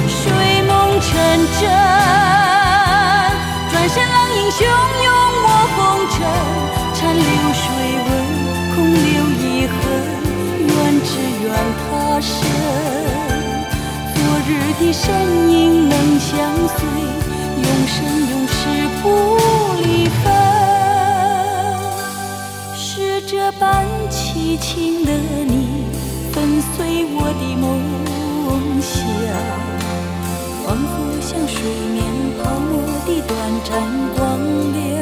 [0.08, 0.22] 睡
[0.68, 0.70] 梦
[1.02, 1.10] 成
[1.60, 1.62] 真，
[3.72, 5.10] 转身浪影汹涌
[5.44, 5.80] 我风
[6.14, 6.16] 尘，
[6.94, 7.66] 残流水
[8.06, 8.08] 纹，
[8.76, 9.10] 空留
[9.42, 9.74] 遗恨，
[10.68, 10.70] 愿
[11.02, 11.10] 只
[11.42, 11.46] 愿
[11.82, 11.90] 他
[12.22, 12.30] 生。
[14.48, 15.04] 日的身
[15.50, 16.30] 影能相
[16.68, 16.80] 随，
[17.64, 17.98] 永生
[18.32, 18.60] 永世
[19.02, 19.06] 不
[19.82, 20.24] 离分。
[22.76, 25.10] 是这般凄情的
[25.46, 25.86] 你，
[26.34, 27.64] 粉碎我的梦
[28.82, 29.06] 像，
[30.66, 31.62] 仿佛像水
[31.94, 32.04] 面
[32.44, 32.72] 泡沫
[33.06, 33.32] 的短
[33.64, 33.70] 暂
[34.16, 34.20] 光
[34.74, 35.01] 亮。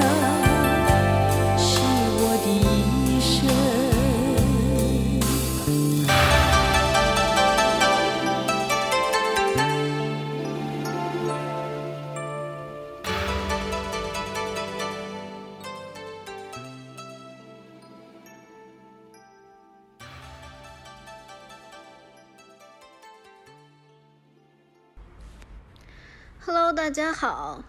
[26.99, 27.63] 大家好，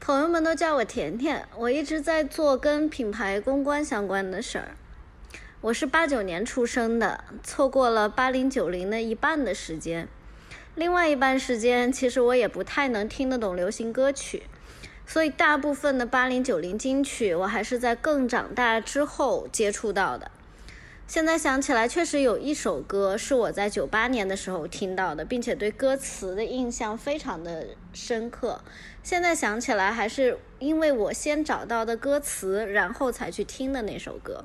[0.00, 1.46] 朋友们都叫我甜甜。
[1.56, 4.74] 我一直在做跟品牌公关相关的事儿。
[5.60, 10.08] 我是八九年出生的，错过了八零九零的一半的时间。
[10.74, 14.42] 另外一半时间，其实我也不太能听得懂流行歌曲，
[15.06, 20.28] 所以大部分的八零九零金曲，我还是在更长大之后接触到的。
[21.10, 28.62] 现在想起来，确实有一首歌是我在九八年的时候听到的，并且对歌词的印象非常的深刻。
[29.02, 34.44] 现在想起来，还是因为我先找到的歌词，然后才去听的那首歌。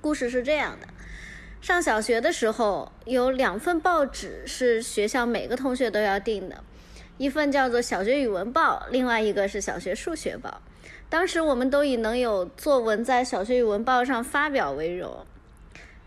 [0.00, 0.86] 故事是这样的：
[1.60, 6.62] 上小学的时候，有两份报纸是学校每个同学都要订的，
[7.18, 10.62] 一份叫做《小学语文报》，另外一个是《小学数学报》。
[11.14, 15.24] 当时我们都以能有作文在小学语文报上发表为荣。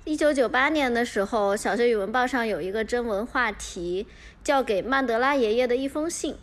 [0.03, 4.05] 一九九八年的时候，小学语文报上有一个征文话题，
[4.43, 6.35] 叫给曼德拉爷爷的一封信。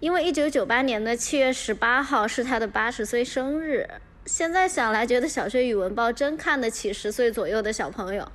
[0.00, 3.88] 因为一九九八年的七月十八号是他的八十岁生日。
[4.26, 8.26] 现在想来，觉得小学语文报真看得起十岁左右的小朋友。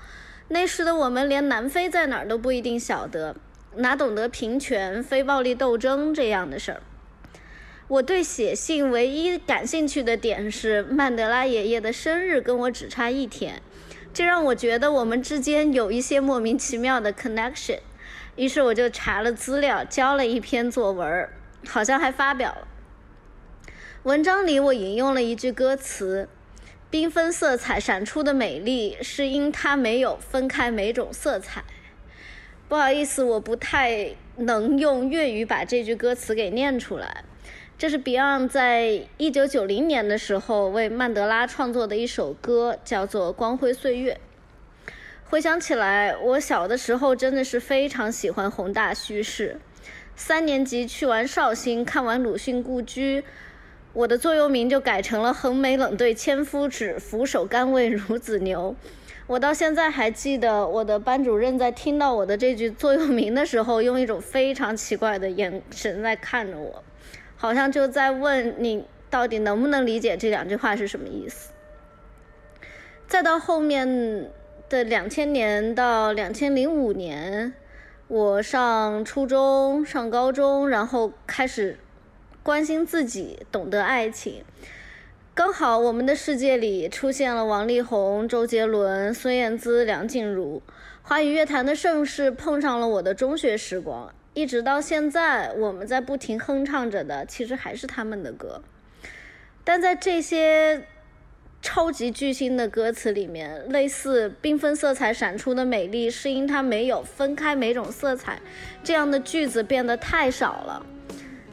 [0.48, 3.36] 那时的我们连南非在哪儿都不一定晓得，
[3.76, 6.82] 哪懂得平权、非暴力斗争这样的事儿。
[7.90, 13.60] 我对写信唯一感兴趣的点是曼德拉爷爷的生日跟我只差一天，
[14.14, 17.80] 这让我觉得我们之间有一些莫名其妙的 connection。
[18.36, 21.28] 于是我就查了资料，交了一篇作文，
[21.66, 22.68] 好像还发表了。
[24.04, 26.30] 文章里我引用了一句歌词
[26.92, 31.64] ：“缤纷色彩闪出的美丽，是因它没有分开每种色彩。”
[32.70, 37.24] 不好意思，我不太能用粤语把这句歌词给念出来。
[37.80, 44.20] 这是 Beyond 在一九九零年的时候为曼德拉创作的一首歌，叫做《光辉岁月》。
[45.30, 49.62] 回想起来，我小的时候真的是非常喜欢宏大叙事。
[50.14, 53.24] 三年级去完绍兴，看完鲁迅故居，
[53.94, 58.76] 我的座右铭就改成了“横眉冷对千夫指，俯首甘为孺子牛”。
[59.26, 66.84] 我到现在还记得，我的班主任在听到我的这句座右铭的时候，用一种非常奇怪的眼神在看着我。
[67.42, 71.54] 好像就在问你到底能不能理解这两句话是什么意思。
[73.08, 74.30] 再到后面
[74.68, 77.54] 的两千年到两千零五年，
[78.10, 81.80] 我上初中、上高中，然后开始
[82.44, 84.44] 关心自己，懂得爱情。
[85.34, 90.62] 刚好我们的世界里出现了王力宏、周杰伦、孙燕姿、梁静茹，
[91.02, 94.14] 华语乐坛的盛世碰上了我的中学时光。
[94.40, 98.62] 一直到现在，我们在不停哼唱着的，其实还是他们的歌。
[99.66, 100.82] 但在这些
[101.62, 108.40] 超级巨星的歌词里面，类似“缤纷色彩闪出的美丽，是因它没有分开每种色彩”
[108.82, 110.86] 这样的句子变得太少了。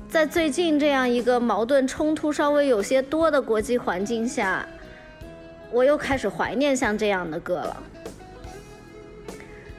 [0.09, 4.65] 在最近这样一个矛盾冲突稍微有些多的国际环境下，
[5.73, 7.83] 我又开始怀念像这样的歌了。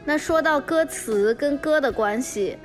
[0.03, 2.57] 那说到歌词跟歌的关系。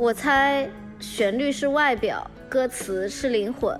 [0.00, 0.66] 我猜
[0.98, 3.78] 旋律是外表，歌词是灵魂。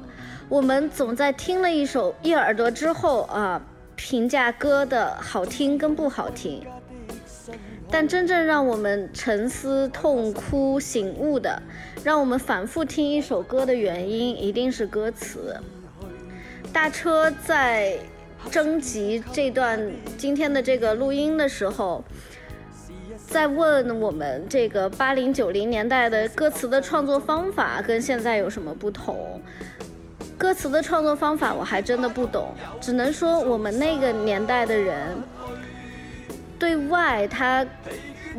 [0.51, 3.59] 我们总在听了一首一耳朵之后啊，
[3.97, 6.63] 评价歌的好听跟不好听。
[7.91, 11.63] 但真正让我们沉思、痛哭、醒悟的，
[12.05, 15.57] 让我们反复听一首歌的原因，一定是歌词。
[16.71, 17.97] 大车在
[18.51, 22.05] 征集这段今天的这个录音的时候。
[23.31, 29.41] 在问我们这个八零九零年代的歌词的创作方法跟现在有什么不同？
[30.37, 35.17] 歌词的创作方法我还真的不懂，只能说我们那个年代的人
[36.59, 37.65] 对外他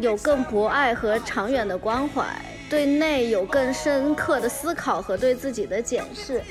[0.02, 2.26] 有更博爱和长远的关怀，
[2.70, 6.42] 对内有更深刻的思考和对自己的检视。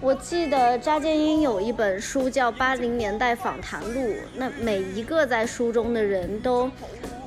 [0.00, 4.00] 我记得查建英有一本书叫《八零年代访谈录》，
[4.34, 6.68] 那每一个在书中的人都。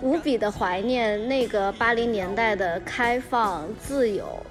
[0.02, 4.41] 无比的怀念那个八零年代的开放自由，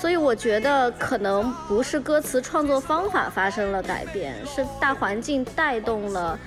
[0.00, 6.38] 所以我觉得可能不是歌词创作方法发生了改变，是大环境带动了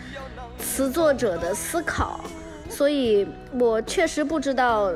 [0.60, 2.20] 词作者的思考。
[2.70, 3.26] 所以
[3.58, 4.92] 我确实不知道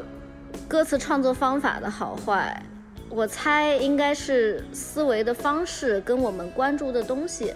[0.67, 2.61] 歌词创作方法的好坏，
[3.09, 7.53] 我猜应该是思维的方式跟我们关注的东西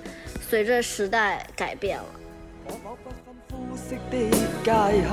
[0.50, 2.06] 随着时代改变了。
[3.76, 4.18] 色的
[4.64, 5.12] 界限，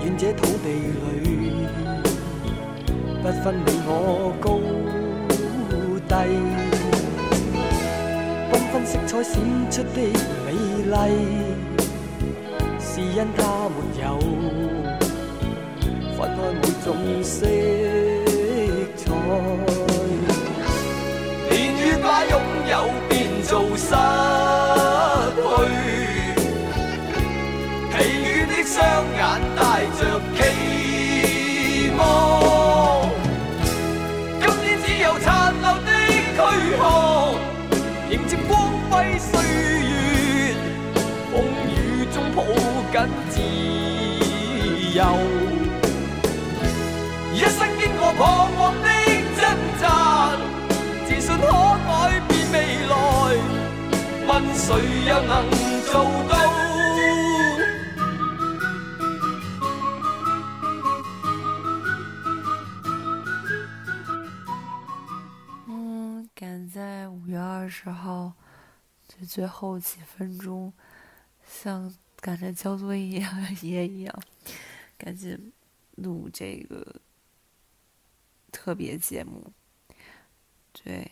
[0.00, 1.66] 愿这土地里
[3.22, 3.90] 不分你我
[4.40, 4.46] 高
[6.08, 6.14] 低，
[8.52, 9.34] 缤纷色彩闪
[9.70, 9.98] 出的
[10.44, 10.48] 美
[10.86, 10.94] 丽，
[12.78, 14.04] 是因它没有
[16.16, 16.86] 分开每种
[17.22, 17.34] 色
[18.96, 19.00] 彩。
[21.50, 22.32] 年月把拥
[22.70, 22.72] 有
[23.08, 23.10] 变
[23.42, 23.90] 做失
[28.82, 29.22] 双眼
[29.54, 29.60] 带
[29.96, 30.00] 着
[30.34, 30.40] 期
[31.96, 32.00] 望。
[34.40, 35.88] 今天只有残留的
[36.34, 36.36] 躯
[36.76, 36.80] 壳，
[38.10, 38.50] 迎接光
[38.90, 39.30] 辉岁
[39.88, 39.90] 月，
[41.30, 41.34] 风
[41.70, 41.72] 雨
[42.12, 42.42] 中抱
[42.92, 42.94] 紧
[43.30, 43.34] 自
[44.98, 45.00] 由。
[47.32, 48.20] 一生经过彷
[48.56, 48.88] 徨的
[49.38, 49.40] 挣
[49.80, 49.82] 扎，
[51.06, 51.46] 自信可
[51.86, 51.90] 改
[52.26, 52.54] 变未
[52.90, 52.92] 来，
[54.26, 54.66] 问谁
[55.08, 55.32] 又能
[55.86, 55.92] 做
[56.28, 56.71] 到？
[67.52, 68.32] 二十号
[69.06, 70.72] 这最后几分钟，
[71.46, 73.24] 像赶着交作业
[73.60, 74.22] 业一样，
[74.96, 75.52] 赶紧
[75.96, 77.00] 录这个
[78.50, 79.52] 特别节目。
[80.72, 81.10] 对，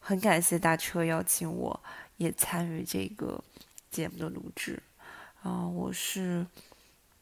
[0.00, 1.82] 很感谢大车邀请我，
[2.16, 3.42] 也参与这个
[3.90, 4.82] 节目的录制。
[5.42, 6.46] 啊、我是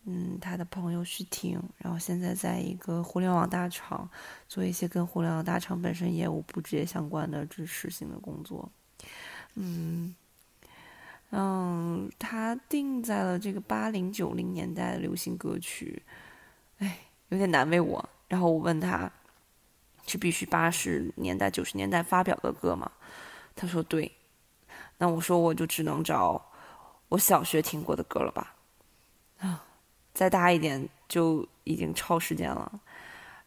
[0.05, 4.09] 嗯他的朋友徐婷，然后现在在一个互联网大厂
[4.49, 8.71] 做一些跟互联网大厂本身业务不直接相关的知识性的工作。
[9.55, 10.15] 嗯
[11.31, 16.03] 嗯，他定在了这个八零九零年代的流行歌曲，
[16.79, 16.99] 哎，
[17.29, 18.09] 有点难为我。
[18.27, 19.11] 然后我问他，
[20.07, 22.91] 是必须八十年代九十年代发表的歌吗？
[23.55, 24.11] 他说对。
[24.99, 26.51] 那我说我就只能找
[27.09, 28.57] 我小学听过的歌了吧。
[29.39, 29.65] 啊，
[30.13, 32.81] 再大一点就已经超时间了。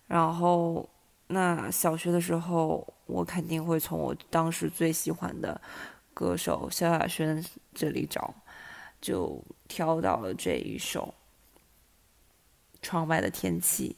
[0.08, 0.88] 然后，
[1.28, 5.60] 那小学的时候，我肯定会从我当时最喜欢的
[6.14, 7.44] 歌手萧亚轩
[7.74, 8.34] 这里找，
[9.02, 11.14] 就挑到了这一首
[12.82, 13.96] 《窗外的天气》。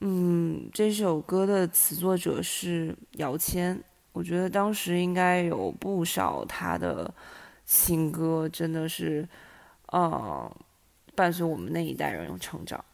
[0.00, 3.78] 嗯，这首歌的词作者是姚谦，
[4.12, 7.12] 我觉得当时应该有不少他的
[7.66, 9.28] 情歌，真的是，
[9.92, 10.50] 嗯，
[11.14, 12.84] 伴随我们那一代人成长。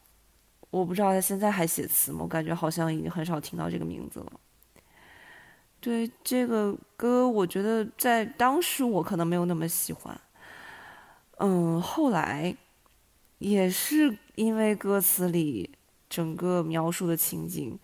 [0.71, 2.19] 我不知道他现在还写词吗？
[2.23, 4.33] 我感觉好像已经很少听到这个名字了。
[5.81, 10.21] 对这个歌，我觉得在当时我可能没有那么喜欢。
[11.39, 12.55] 嗯，后来
[13.39, 15.71] 也是因为歌词里
[16.09, 17.79] 整个描述的情景，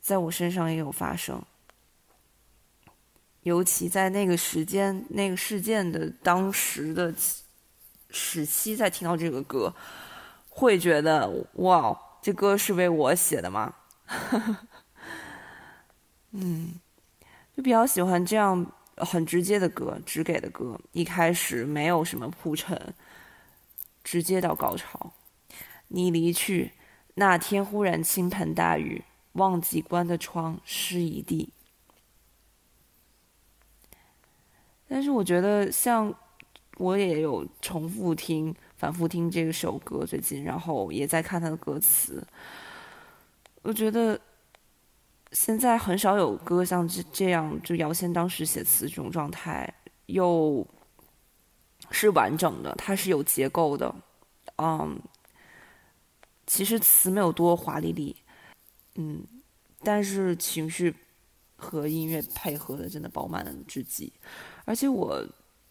[0.00, 1.42] 在我身上也有发生。
[3.44, 7.14] 尤其在那个时间、那个事件的当时的
[8.10, 9.74] 时期，在听到这个歌，
[10.48, 13.74] 会觉得哇，这歌是为我写的吗？
[16.32, 16.74] 嗯，
[17.56, 22.94] 就比较喜欢这样很直接的歌，直给的歌，一开始没有什么铺陈，
[24.02, 25.12] 直接到高潮。
[25.88, 26.72] 你离去
[27.14, 31.52] 那天，忽然倾盆大雨，忘记关的窗湿一地。
[34.86, 36.14] 但是我觉得，像
[36.78, 42.26] 我也有重复听、反复听这首歌，最近，然后也在看它的歌词。
[43.62, 44.18] 我觉得
[45.32, 49.72] 现在很少有歌像这这样，就姚谦当时写词这种状态，
[50.06, 50.66] 又
[51.90, 53.94] 是完整的，它是有结构的，
[54.56, 54.98] 嗯，
[56.46, 58.16] 其实词没有多华丽丽，
[58.94, 59.22] 嗯，
[59.82, 60.94] 但是情绪
[61.56, 64.12] 和音乐配合的真的饱满至极。
[64.64, 65.20] 而且我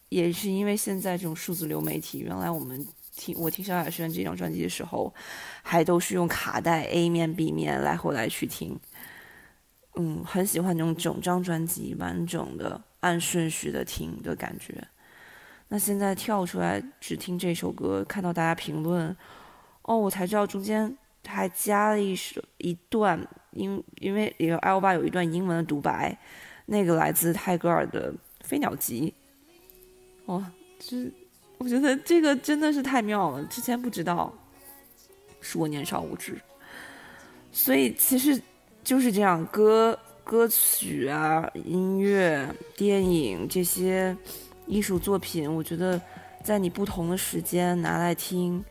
[0.09, 2.85] 也是因为现在这种数字流媒体，原来我们
[3.15, 5.13] 听我听萧亚轩这张专辑的时候，
[5.61, 8.79] 还都是用卡带 A 面 B 面来回来去听，
[9.95, 14.87] 嗯，很喜欢那种整张专辑完整的按顺序的听的感觉。
[15.67, 19.15] 那现在跳出来只听这首歌，看到大家评论，
[19.81, 26.17] 哦，我才知道中间还加了一首一段英，因为里头 L 八有一段英文的独白，
[26.67, 28.13] 那个来自泰戈尔的。
[28.43, 29.13] 飞鸟集，
[30.27, 31.11] 哇，这
[31.57, 34.33] 我觉得这个真的是太妙了，之前不知道，
[35.41, 36.39] 是我年少无知。
[37.51, 38.39] 所以其实
[38.83, 44.15] 就是这样，歌歌曲啊、音乐、电影这些
[44.67, 45.99] 艺术作品，我觉得
[46.43, 48.63] 在你不同的时间拿来听、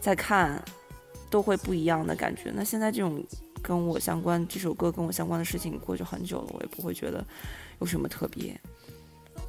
[0.00, 0.62] 再看，
[1.30, 2.52] 都会不一样的感觉。
[2.54, 3.24] 那现在这种
[3.62, 7.24] 跟我相关，这首歌跟我相关的事情过去很久了，我也不会觉得
[7.80, 8.60] 有什么特别。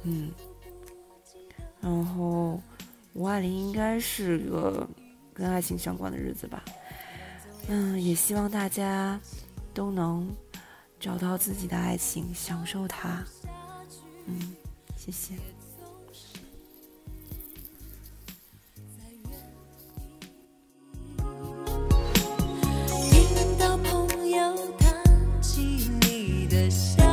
[0.04, 0.30] 嗯，
[1.86, 2.60] 然后
[3.12, 4.88] 五二零应该是个
[5.32, 6.64] 跟爱情相关的日子吧。
[7.68, 9.20] 嗯，也希望大家
[9.72, 10.28] 都能
[10.98, 13.24] 找到自己的爱情，享受它。
[14.26, 14.56] 嗯，
[14.96, 15.34] 谢谢。
[23.82, 24.56] 朋友，
[25.40, 25.60] 记
[26.00, 27.05] 你的笑。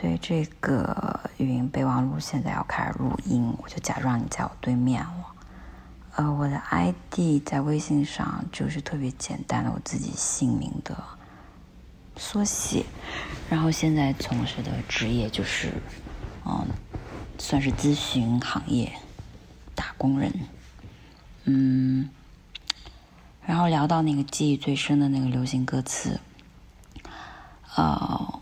[0.00, 5.26] 对这个语音备忘录，现在要开始录音，我就假装你在我对面了。
[6.16, 10.96] 呃，我的 ID 在微信上就是特别简单的我自己姓名的
[12.16, 12.86] 缩写，
[13.50, 15.70] 然后现在从事的职业就是，
[16.46, 16.66] 嗯，
[17.38, 18.90] 算是咨询行业
[19.74, 20.32] 打工人，
[21.44, 22.08] 嗯，
[23.44, 26.18] 然后聊到那个记忆最深的那个流行歌词。
[27.76, 28.39] 呃，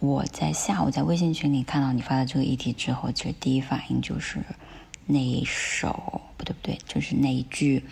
[0.00, 4.38] 我在下午在微信群里看到你发的这个议题之后，其实第一反应就是
[5.06, 7.84] 那一首不对不对，就是那一句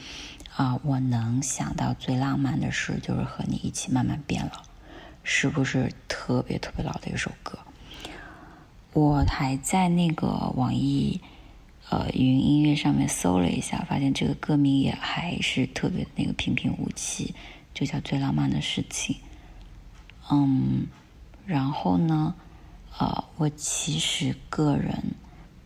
[0.54, 4.62] 啊、我能想到最浪漫的事就是和你一起慢慢变老，
[5.22, 7.58] 是不是特别特别老的一首歌？
[8.94, 10.26] 我还在那个
[10.56, 11.20] 网易
[11.90, 17.34] 呃云音乐上面搜了一下，发现这个歌名也还是特别那个平平无奇，
[17.74, 19.16] 就叫最浪漫的事情。
[20.30, 20.86] 嗯，
[21.46, 22.34] 然后呢，
[22.98, 25.14] 呃，我其实个人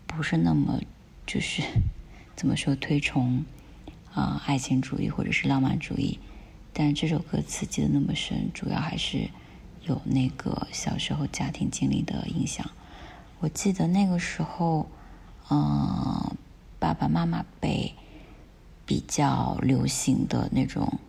[0.07, 0.79] 不是那么
[1.27, 1.63] 就是
[2.37, 3.45] 怎么说推崇
[4.13, 6.19] 啊、呃爱情主义或者是浪漫主义，
[6.75, 9.31] 但这首歌词记得那么深，主要还是
[9.87, 12.71] 有那个小时候家庭经历的影响。
[13.41, 14.87] 我记得那个时候，
[15.51, 16.37] 嗯、
[16.79, 17.95] 爸爸妈妈被
[18.85, 21.01] 比较流行的那种。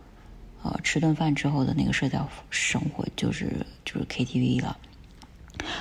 [0.62, 4.76] 呃，吃顿饭之后的那个社交生活就是就是 KTV 了。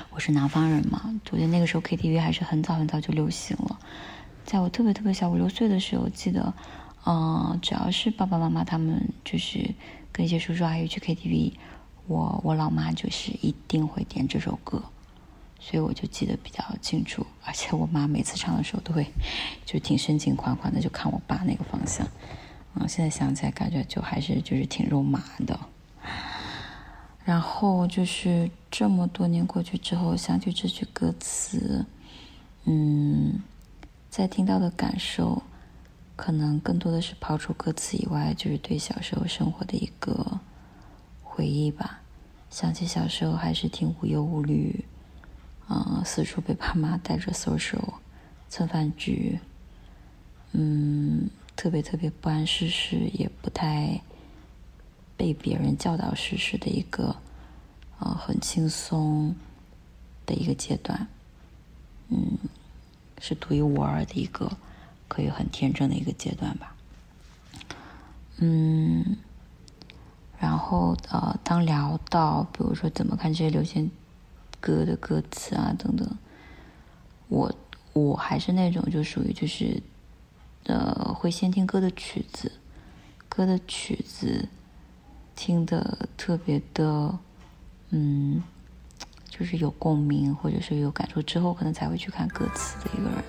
[0.10, 3.80] 我是南方人嘛，昨天那个时候 KTV 还是很早很早就流行了。
[4.44, 6.54] 在我特别特别小五六岁的时候，记得，
[7.06, 9.74] 嗯、只要是爸爸妈妈他们就是
[10.12, 11.54] 跟一些叔叔阿姨去 KTV，
[12.08, 14.84] 我我老妈就是一定会点这首歌，
[15.60, 17.26] 所以我就记得比较清楚。
[17.44, 19.06] 而且我妈每次唱的时候都会
[19.66, 22.06] 就挺深情款款的，就看我爸那个方向。
[22.76, 25.60] 嗯，现在想起来感觉就还是就是挺肉麻的。
[27.24, 31.86] 然后就是这么多年过去之后，想起这句歌词，
[32.64, 33.40] 嗯，
[34.10, 35.44] 在听到的感受，
[36.16, 40.40] 可能更多的是抛出歌词以外，就是对小时候生活的一个
[41.24, 42.00] 回忆吧。
[42.50, 44.84] 想起小时候还是挺无忧无虑，
[45.70, 47.94] 嗯，四处被爸妈带着 social
[48.50, 49.40] 蹭饭局，
[50.54, 51.30] 嗯。
[51.56, 54.02] 特别特别不谙世事，也不太
[55.16, 57.16] 被别人教导世事的一个，
[58.00, 59.36] 呃，很轻松
[60.26, 61.08] 的一个阶段，
[62.10, 62.38] 嗯，
[63.20, 64.52] 是独一无二的一个，
[65.08, 66.76] 可以很天真的一个阶段吧，
[68.38, 69.18] 嗯，
[70.40, 73.92] 然后呃，当聊到比如说怎么看这些流行
[74.60, 76.10] 歌的歌词啊等等，
[77.28, 77.54] 我
[77.94, 79.80] 我还是那种就属于就是。
[80.66, 82.52] 呃，会先听歌的曲子，
[83.28, 84.48] 歌的曲子
[85.36, 87.18] 听的特别的，
[87.90, 88.44] 嗯，
[89.30, 93.24] 就是有共鸣或者是有感触之后，可能才会去看歌词的一个人。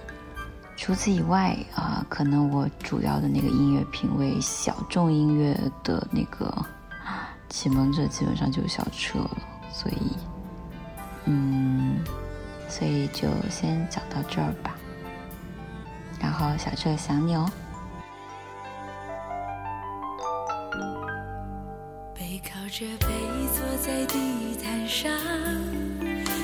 [0.76, 6.52] 除此以外啊、可能我主要的那个音乐品味，小众音乐的那个
[7.48, 9.38] 启蒙者基本上就是小车了，
[9.72, 10.16] 所以，
[11.26, 12.00] 嗯，
[12.68, 14.76] 所以就先讲到这儿吧。
[16.22, 17.50] 然后小车想你哦。
[22.14, 23.08] 背靠着背
[23.52, 25.10] 坐在地毯上，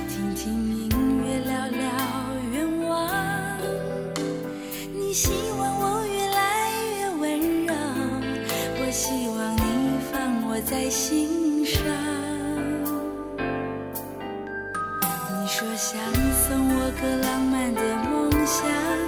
[0.09, 0.89] 听听音
[1.24, 1.81] 乐，聊聊
[2.53, 3.09] 愿望。
[4.93, 7.72] 你希望我越来越温柔，
[8.81, 11.79] 我希望你放我在心上。
[15.31, 15.99] 你说想
[16.35, 19.08] 送我个浪漫的梦想。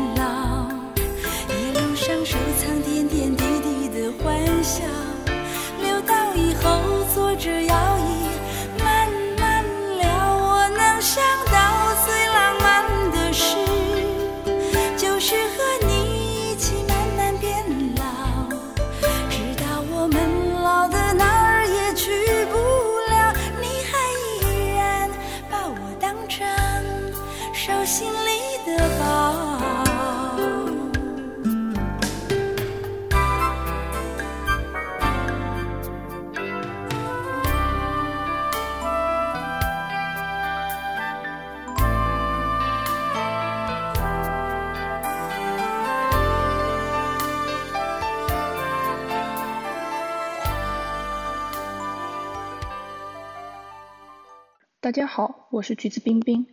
[54.91, 56.47] 大家好，我是橘子冰冰，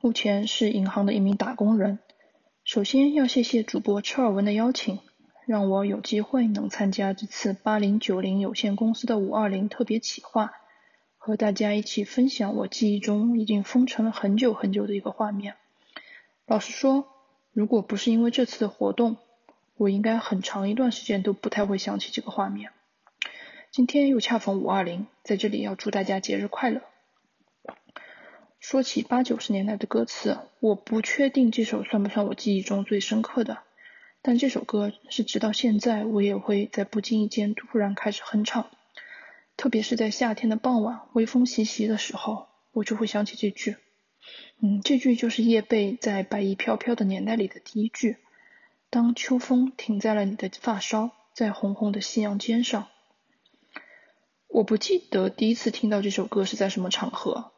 [0.00, 1.98] 目前是银行的一名打工人。
[2.64, 5.00] 首先要谢谢主播车尔文的邀请，
[5.44, 10.54] 让我有机会能参加这次八零九零有限公司的五二零特别企划，
[11.18, 15.56] 和大家一起分享我记忆中已经封存了很久很久的一个画面。
[16.46, 17.04] 老实说，
[17.52, 19.18] 如果不是因为这次的活动，
[19.76, 22.70] 我应该很长一段时间都不太会想起这个画面。
[23.70, 26.80] 今天又恰逢五二零，在这里要祝大家节日快乐。
[28.66, 33.58] 说起八九十年代的歌词，我不确定这首算不算我记忆中最深刻的，
[34.22, 38.70] 但这首歌是直到现在我也会在不经意间突然开始哼唱，
[39.58, 43.76] 特别是在夏天的傍晚，微风习习的时候，我就会想起这句。
[44.62, 48.16] 嗯，这句就是叶蓓在《白衣飘飘的年代》里的第一句
[48.88, 52.88] ：“当秋风停在了你的发梢，在红红的夕阳肩上。”
[54.48, 57.50] 我不记得第一次听到这首歌是在什么场合。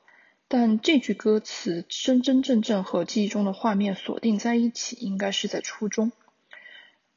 [0.49, 6.13] 但这句歌词真真正正和记忆中的画面锁定在一起，应该是在初中。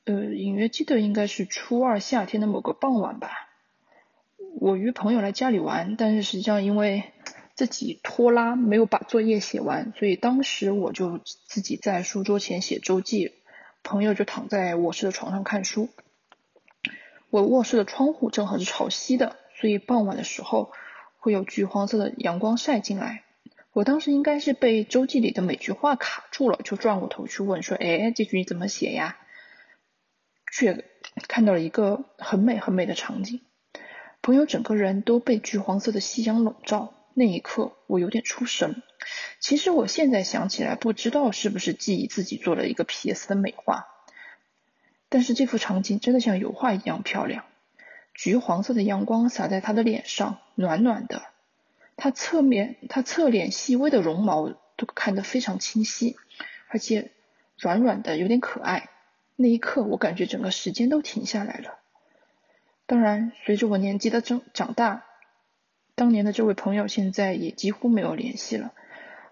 [0.06, 3.30] 呃，隐约记得应该是初二夏天的某个傍晚吧。
[4.60, 7.04] 我与朋友来家里玩，但是实际上因为
[7.54, 13.34] 自己拖拉没有把作业写完，所以当时我就自己在书桌前写周记，
[13.84, 15.90] 朋友就躺在卧室的床上看书。
[17.30, 20.72] 我卧室的窗户正好是朝西的，所以傍晚的时候。
[21.20, 23.24] 会有橘黄色的阳光晒进来，
[23.74, 29.18] 我当时应该是被周记里的每句话卡住了，就转过头去问说：“哎，这句你怎么写呀？”
[30.52, 30.86] 却
[31.28, 33.42] 看到了一个很美很美的场景，
[34.22, 38.82] 朋友整个人都被橘黄色的夕阳笼罩，那一刻我有点出神。
[39.40, 43.30] 其实我现在想起来，不知道是不是记忆自己做了一个 P.S.
[43.30, 43.88] 的美化，
[45.08, 47.46] 但是这幅场景真的像油画一样漂亮。
[48.22, 51.22] 橘黄色的阳光洒在他的脸上，暖暖的。
[51.96, 56.18] 他侧面，他侧脸细微的绒毛都看得非常清晰，
[56.68, 57.12] 而且
[57.58, 58.90] 软软的，有点可爱。
[59.38, 61.80] 那一刻，我感觉整个时间都停下来了。
[62.86, 65.06] 当然，随着我年纪的长长大，
[65.96, 68.74] 当年的这位朋友现在也几乎没有联系了。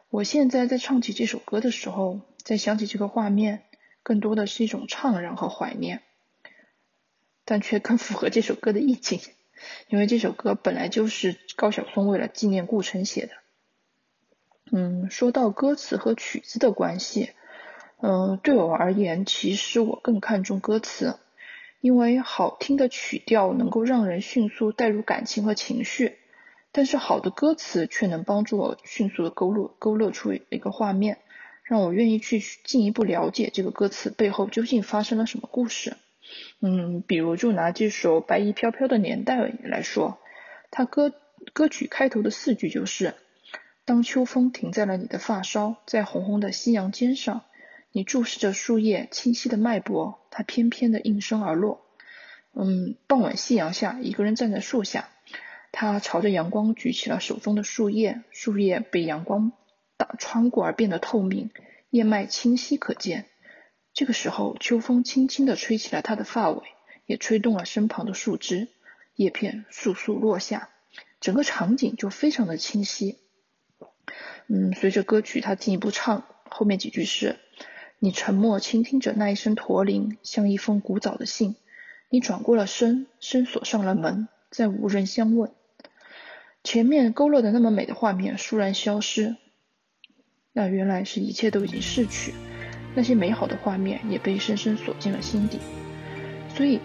[0.09, 3.63] 我现在在唱起这首歌的时候，在想起这个画面，
[4.01, 6.03] 更多的是一种怅然和怀念。
[7.49, 9.21] 但却更符合这首歌的意境，
[9.87, 13.31] 因为这首歌本来就是高晓松为了纪念顾城写的。
[14.69, 17.31] 嗯，说到歌词和曲子的关系，
[18.01, 21.15] 嗯，对我而言，其实我更看重歌词，
[21.79, 26.17] 因为好听的曲调能够让人迅速带入感情和情绪，
[26.73, 31.19] 但是好的歌词却能帮助我迅速的勾勒勾勒出一个画面，
[31.63, 35.95] 让我愿意去进一步了解这个歌词背后究竟发生了什么故事。
[36.59, 40.19] 嗯，比如就拿这首《白衣飘飘的年代》来说，
[40.71, 41.13] 它歌
[41.53, 43.13] 歌曲开头的四句就是
[43.85, 47.45] ：“当秋风停在了你的发梢，在红红的夕阳肩上，
[47.91, 51.85] 你注视着树叶清晰的脉搏，它翩翩的应声而落。”
[52.59, 55.09] 嗯，傍晚夕阳下，一个人站在树下，
[55.71, 59.51] 他朝着阳光举起了手中的树叶，树叶被阳光
[59.95, 61.51] 打穿过而变得透明，
[61.91, 63.25] 叶脉清晰可见。
[63.97, 66.61] 这个时候，秋风轻轻地吹起了他的发尾，
[67.07, 68.67] 也吹动了身旁的树枝，
[69.15, 70.69] 叶片簌簌落下，
[71.19, 73.17] 整个场景就非常的清晰。
[74.45, 77.37] 嗯，随着歌曲他进一步唱，后面几句是：
[77.97, 81.55] 你沉默倾听着那一声驼铃，像一封古早的信。
[82.09, 85.51] 你转过了身，深锁上了门，再无人相问。
[86.63, 89.37] 前面勾勒的那么美的画面倏然消失，
[90.53, 92.35] 那原来是一切都已经逝去。
[92.95, 95.59] 那些美好的画面也被深深锁进了心底，
[96.55, 96.79] 所以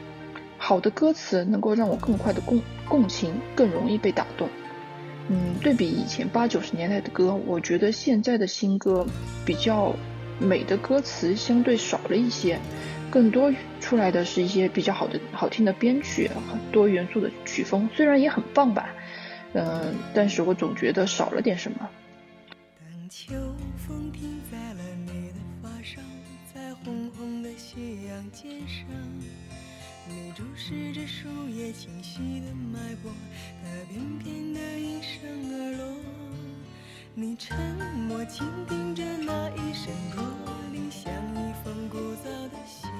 [0.59, 4.49] 好的歌词能够让我更快的共共情，更容易被打动。
[5.29, 9.07] 嗯，对比以前八九十年代的歌，我觉得现在的新歌
[9.47, 9.95] 比较
[10.39, 12.59] 美的歌词相对少了一些，
[13.09, 18.91] 更多出来的是一些比较好的好听的编曲，很多元素的曲风，虽然也很棒吧，
[19.55, 21.89] 嗯，但是我总觉得少了点什么。
[23.09, 23.35] 秋
[23.77, 24.72] 风停在
[27.73, 28.87] 红的夕阳肩上，
[30.09, 33.11] 你注视着树叶清晰的脉搏，
[33.63, 35.21] 它翩翩的应声
[35.53, 35.97] 而落。
[37.15, 37.57] 你沉
[38.09, 40.23] 默倾听着那一声若
[40.73, 42.91] 离，像一封古早的信。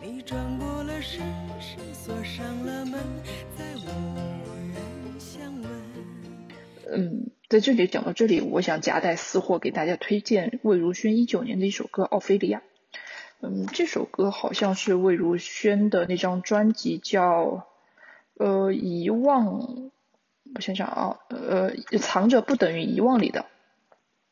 [0.00, 1.20] 你转过了身，
[1.60, 3.00] 是锁上了门，
[3.56, 3.86] 再无
[4.72, 5.70] 人相问。
[6.92, 12.58] 嗯，在这里讲到这里，我想夹带私货给大家推荐魏如萱一九年的一首歌《奥菲利亚》。
[13.44, 17.66] 嗯，这首歌好像是魏如萱的那张专辑叫
[18.34, 19.90] 呃遗忘，
[20.54, 23.46] 我想想啊，呃藏着不等于遗忘里的。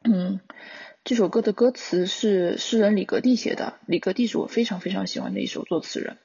[0.05, 0.39] 嗯，
[1.03, 6.17] 这首歌的歌词是诗人李格弟写的，李格弟是我非常非常喜欢的一首作词人。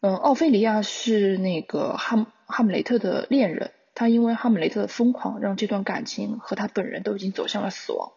[0.00, 8.12] 嗯，奥菲利亚是那个哈姆哈姆雷特的恋人，他因为哈姆雷特的疯狂，让这段感情和他本人都已经走向了死亡。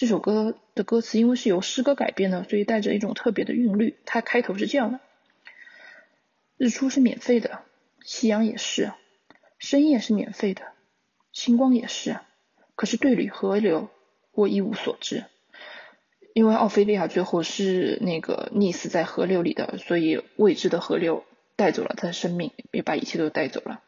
[0.00, 3.98] 这首歌的歌词因为是由诗歌改编的，所以带着一种特别的韵律。
[4.06, 5.00] 它开头是这样的：
[6.56, 7.60] 日出是免费的，
[8.02, 8.94] 夕阳也是，
[9.58, 10.62] 深夜是免费的，
[11.32, 12.16] 星光也是。
[12.76, 13.90] 可是对旅河流，
[14.32, 15.24] 我一无所知。
[16.32, 21.24] 因为奥菲利亚最后是那个溺死在河流里的，所以未知的河流
[21.56, 23.82] 带走了他的生命，也把一切都带走了。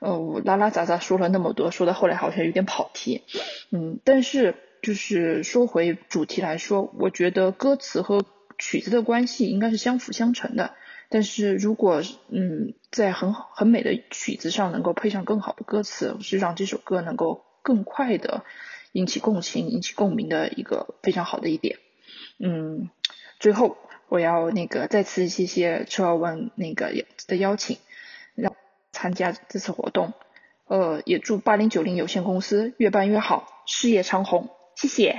[0.00, 3.22] 呃，我拉拉杂杂说了那么多，说到后来好像有点跑题。
[3.70, 4.54] 嗯，但是。
[4.86, 8.24] 就是说回主题来说，我觉得歌词和
[8.56, 10.76] 曲子的关系应该是相辅相成的。
[11.08, 18.44] 但是如果嗯在很很美的曲子上能够配上更好的歌词，是让这首歌能够更快的
[18.92, 21.78] 引起共情、引起共鸣的一个非常好的一点。
[22.38, 22.88] 嗯，
[23.40, 23.76] 最后
[24.08, 26.92] 我要那个再次谢谢车尔文那个
[27.26, 27.78] 的邀请，
[28.36, 28.54] 让
[28.92, 30.12] 参加这次活动。
[30.66, 34.48] 呃，也祝八零九零有限公司越办越好，事业长虹。
[34.76, 35.12] 谢谢。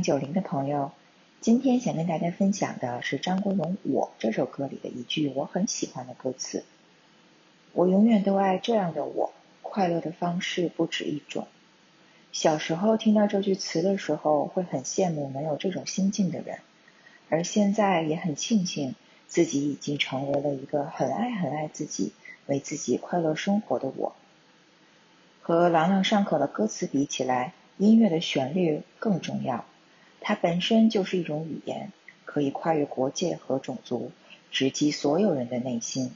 [0.00, 0.92] 零九零的朋友，
[1.42, 6.64] 今天想跟大家分享的是张国荣《我》这首歌里的一句我很喜欢的歌词：
[7.74, 9.30] 我永远都爱这样的我，
[9.60, 11.46] 快乐的方式不止一种。
[12.32, 16.60] 小时候听到这句词的时候，会很羡慕能有这种心境的人，
[17.28, 18.94] 而现在也很庆幸
[19.28, 22.14] 自己已经成为了一个很爱很爱自己、
[22.46, 24.16] 为自己快乐生活的我。
[25.42, 29.66] 和朗朗上口的歌词比起来，音乐的旋律更重要。
[30.30, 31.90] 它本身就是一种语言，
[32.24, 34.12] 可以跨越国界和种族，
[34.52, 36.12] 直击所有人的内心。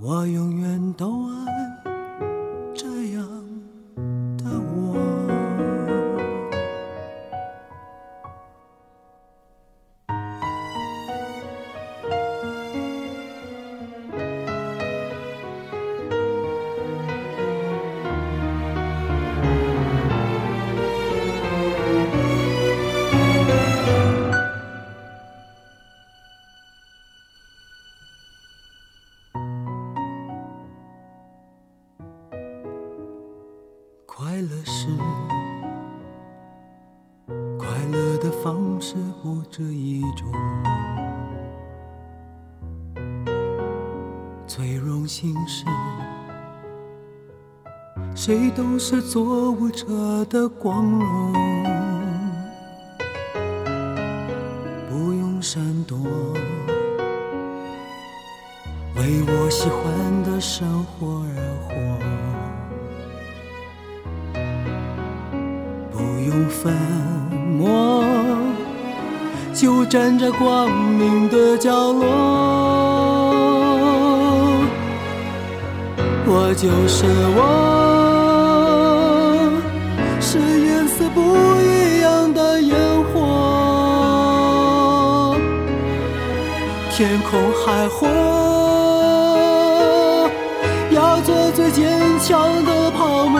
[0.00, 1.55] 我永远都爱
[49.08, 49.86] 做舞者
[50.28, 51.32] 的光荣，
[54.90, 55.96] 不用闪躲，
[58.96, 59.84] 为我喜欢
[60.24, 61.72] 的生活而活。
[65.92, 65.98] 不
[66.28, 66.74] 用粉
[67.56, 68.04] 墨，
[69.54, 72.04] 就站在光明的角落。
[76.28, 77.85] 我就是我，
[86.96, 88.08] 天空海阔，
[90.90, 93.38] 要做最坚强的泡沫。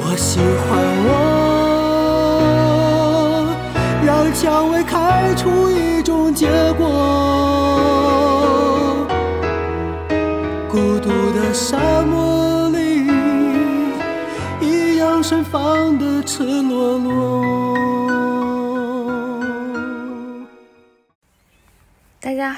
[0.00, 0.76] 我喜欢
[1.06, 1.14] 我，
[4.04, 6.88] 让蔷薇开出一种结果。
[10.68, 13.06] 孤独的沙漠里，
[14.60, 17.07] 一样盛放的赤裸裸。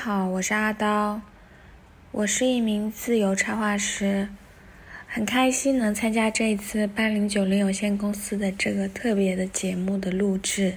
[0.02, 1.20] 好，我是阿刀，
[2.10, 4.30] 我是一名自由插画师，
[5.06, 10.76] 很开心能参加这一次八零九零有限公司的这个特别的节目的录制。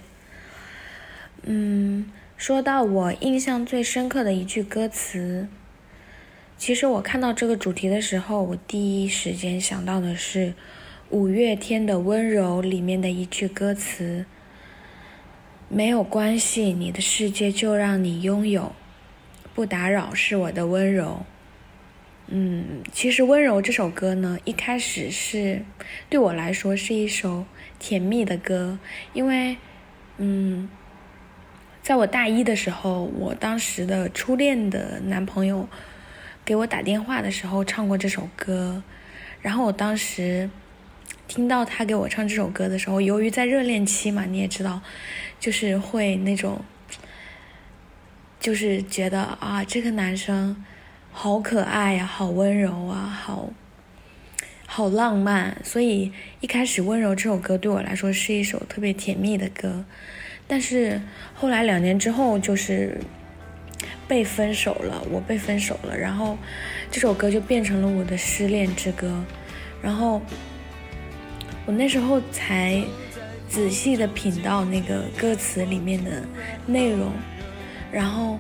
[1.43, 5.47] 嗯，说到我印象最深刻的一句歌词，
[6.57, 10.53] 其实我看到这个主题的时候，我第一时间想到的是
[11.09, 14.26] 五月天的《温柔》里面的一句歌词。
[15.69, 18.74] 没有关系，你的世界就让你拥有，
[19.54, 21.26] 不打扰是我的温柔。
[22.28, 25.64] 嗯，其实《温柔》这首歌呢，一开始是
[26.10, 27.45] 对我来说是一首
[27.80, 28.80] 甜蜜的歌，
[29.14, 29.58] 因为，
[30.18, 30.70] 嗯，
[31.82, 35.68] 在我大一的时候，我当时的初恋的男朋友
[36.45, 38.82] 给我打电话的时候唱过这首歌，
[39.41, 40.49] 然后我当时
[41.28, 44.82] 听到他给我唱这首歌的时候，由于在热恋期嘛，你也知道。
[45.39, 46.64] 就是会那种，
[48.44, 50.66] 就是觉得啊，这个男生
[51.14, 53.54] 好可爱呀，好温柔啊，好
[54.66, 55.56] 好浪漫。
[55.64, 59.86] 所以一开始《温柔》这首歌对我来说是一首特别甜蜜的歌，
[60.46, 61.02] 但是
[61.34, 63.00] 后来两年之后就是
[64.10, 66.38] 被分手了，我被分手了，然后
[66.91, 69.24] 这首歌就变成了我的失恋之歌，
[69.82, 70.22] 然后
[71.66, 72.84] 我那时候才。
[73.50, 76.24] 仔细的品到那个歌词里面的
[76.66, 77.12] 内容，
[77.94, 78.39] 然后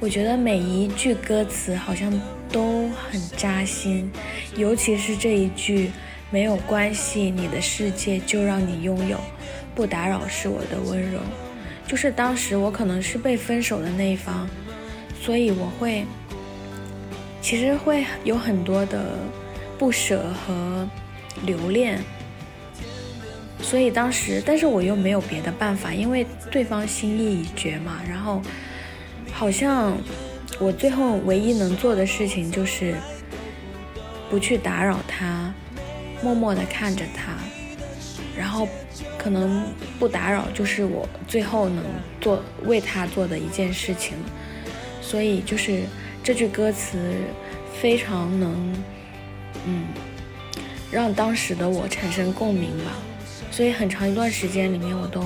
[0.00, 2.10] 我觉得每一句歌词好像
[2.50, 4.10] 都很扎心，
[4.56, 5.90] 尤其是这一句
[6.32, 9.20] “没有关系，你的世界就让你拥有，
[9.74, 11.20] 不打扰是我的温柔”。
[11.86, 14.48] 就是当时我可能是被分手的那一方，
[15.20, 16.06] 所以我会
[17.42, 19.18] 其实会有很多的
[19.76, 20.88] 不舍和
[21.44, 22.00] 留恋。
[23.60, 28.00] 所以当时，但是我又没有别的办法，因为对方心意已决嘛。
[28.08, 28.40] 然后，
[29.40, 29.96] 好像
[30.58, 32.94] 我最后唯一能做的事情就是
[34.28, 35.50] 不去打扰他，
[36.22, 37.32] 默默地看着他。
[38.36, 38.68] 然后，
[39.16, 39.64] 可能
[39.98, 41.82] 不打扰就是我最后能
[42.20, 44.12] 做为他做的一件事情。
[45.00, 45.84] 所以，就是
[46.22, 46.98] 这句歌词
[47.80, 48.74] 非常能，
[49.64, 49.84] 嗯，
[50.92, 52.92] 让当时的我产生共鸣吧。
[53.50, 55.24] 所以很长一段时间里面，我都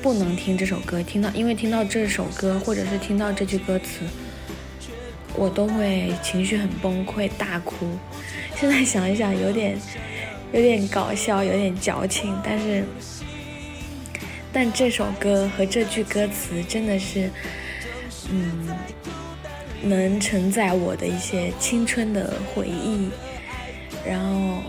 [0.00, 1.02] 不能听这首歌。
[1.02, 4.04] 听到，因为听到这首歌，或者是听到这句歌词，
[5.34, 7.74] 我都会情绪很崩溃，大哭。
[8.56, 9.78] 现在想一想，有点
[10.52, 12.36] 有点搞笑，有点矫情。
[12.44, 12.84] 但是，
[14.52, 17.30] 但这首歌和这句歌词真的是，
[18.30, 18.68] 嗯，
[19.82, 23.08] 能承载我的一些青春的回忆，
[24.06, 24.62] 然后。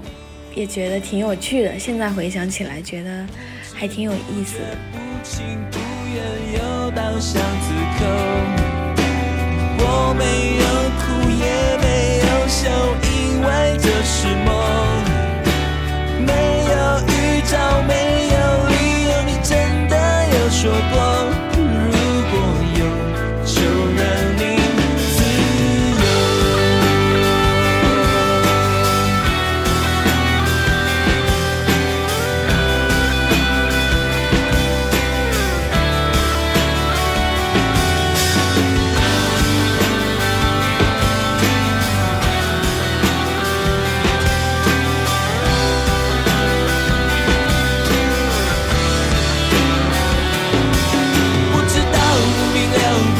[0.55, 3.25] 也觉得挺有趣的，现在回想起来，觉得
[3.79, 4.65] 还挺有意思的。
[9.81, 9.83] 我
[10.19, 10.63] 没有
[10.99, 11.47] 哭，也
[11.79, 12.67] 没有笑，
[13.07, 13.47] 因为
[13.79, 14.51] 这是梦。
[16.27, 16.29] 没
[16.65, 16.75] 有
[17.07, 17.55] 预兆，
[17.87, 18.73] 没有理
[19.07, 19.55] 由，你真
[19.87, 19.95] 的
[20.27, 20.59] 有说
[20.91, 21.48] 过。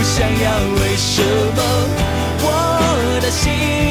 [0.09, 0.49] 想要，
[0.81, 1.21] 为什
[1.55, 1.61] 么
[2.41, 3.88] 我的心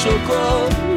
[0.00, 0.87] 说过，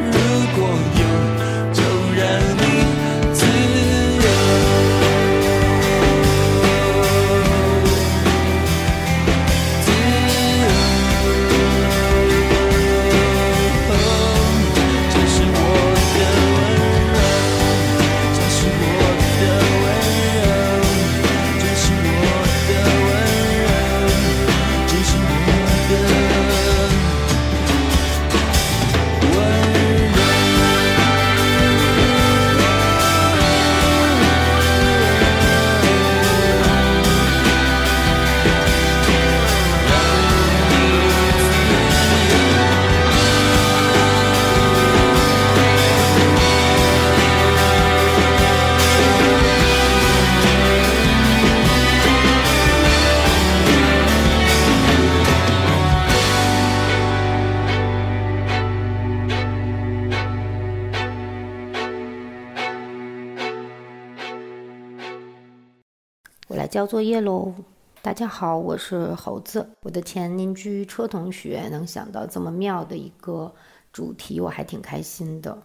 [66.72, 67.52] 交作业喽。
[68.00, 69.68] 大家好，我是猴子。
[69.82, 73.54] 我的前邻居车同学能想到这么妙的一个
[73.92, 75.62] 主题，我还挺开心的。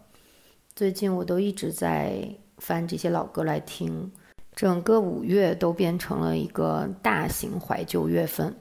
[0.75, 4.11] 最近我都一直在翻这些老歌来听，
[4.53, 8.53] 整个五月都变成了一个大型怀旧月份。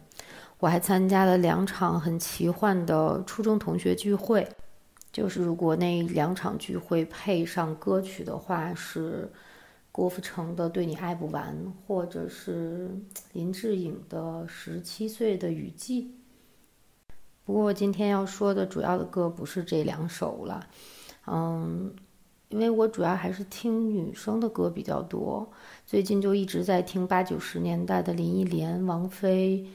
[0.60, 4.48] 我还参加了两场很奇幻的初中同学聚会，
[5.10, 9.28] 就是如果那两场聚会配上歌曲的话，是
[9.96, 11.56] 郭富城的《对你爱不完》，
[11.86, 12.90] 或者是
[13.32, 16.02] 林志颖的《十七岁的雨季》。
[17.46, 20.66] 不过今天要说的主要的歌不是这两首了，
[21.26, 21.94] 嗯，
[22.50, 25.50] 因为我主要还是听女生的歌比较多，
[25.86, 29.66] 最近就一直在听八九十年代的林忆莲、王菲、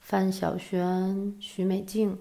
[0.00, 2.16] 范晓萱、许美静。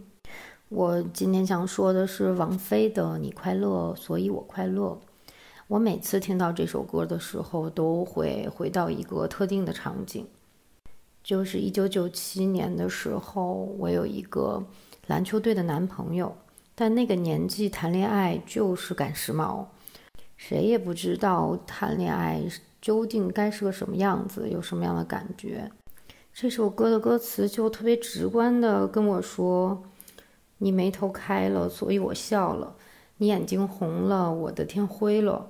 [0.67, 4.99] 我今天想说的是王菲的《你快乐，所以我快乐》。
[5.67, 10.27] 我每次听到这首歌的时候，都会回到一个特定的场景，
[11.23, 14.63] 就是一九九七年的时候，我有一个
[15.07, 16.37] 篮球队的男朋友，
[16.75, 19.65] 但那个年纪谈恋爱就是赶时髦，
[20.37, 22.43] 谁也不知道谈恋爱
[22.79, 25.71] 究竟该是个什么样子，有什么样的感觉。
[26.31, 29.81] 这首歌的歌词就特别直观的跟我说
[30.59, 32.75] ：“你眉头开了，所以我笑了；
[33.17, 35.49] 你眼睛红了，我的天灰了。”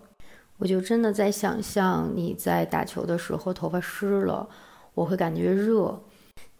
[0.57, 4.47] 我就真的在想象你在打球的时候头发湿了，
[4.93, 5.99] 我会感觉热；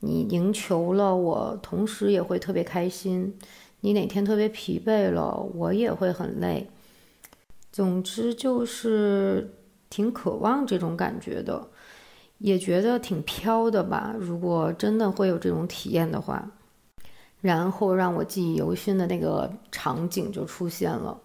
[0.01, 3.31] 你赢球了，我同时也会特别开心；
[3.79, 6.69] 你哪天特别疲惫了，我也会很累。
[7.71, 9.53] 总之就是
[9.89, 11.67] 挺渴望这种感觉的，
[12.37, 14.13] 也觉得挺飘的吧。
[14.19, 16.51] 如果真的会有这种体验的话，
[17.39, 21.17] 然后让我记忆犹新的那个场景就出现了。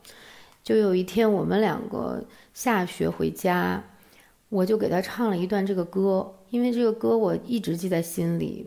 [0.63, 2.23] 就有一天，我们两个
[2.53, 3.83] 下学回家，
[4.49, 8.67] 我就给他唱了一段这个歌，因为这个歌我一直记在心里，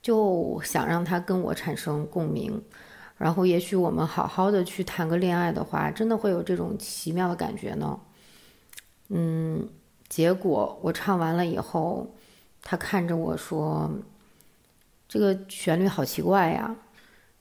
[0.00, 2.62] 就想让他跟我产生共鸣。
[3.16, 8.00] 然后，也许我们好好的去谈个恋爱的话，真的会有这种奇妙的感觉呢。
[9.08, 9.68] 嗯，
[10.08, 12.12] 结果我唱完了以后，
[12.60, 13.88] 他看着我说
[15.06, 16.74] ：“这个旋律好奇怪呀，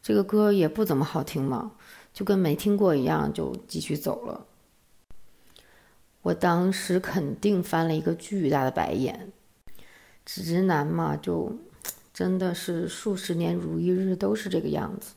[0.01, 1.71] 这个歌也不怎么好听嘛。”
[2.13, 4.45] 就跟没听过一样，就继续走了。
[6.21, 9.31] 我当时肯定翻了一个巨大的白眼，
[10.23, 11.51] 直男嘛，就
[12.13, 15.15] 真的是数十年如一日都是这个样子。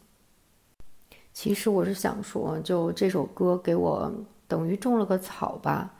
[1.32, 4.12] 其实我是想说，就这首歌给我
[4.48, 5.94] 等于种了个草吧，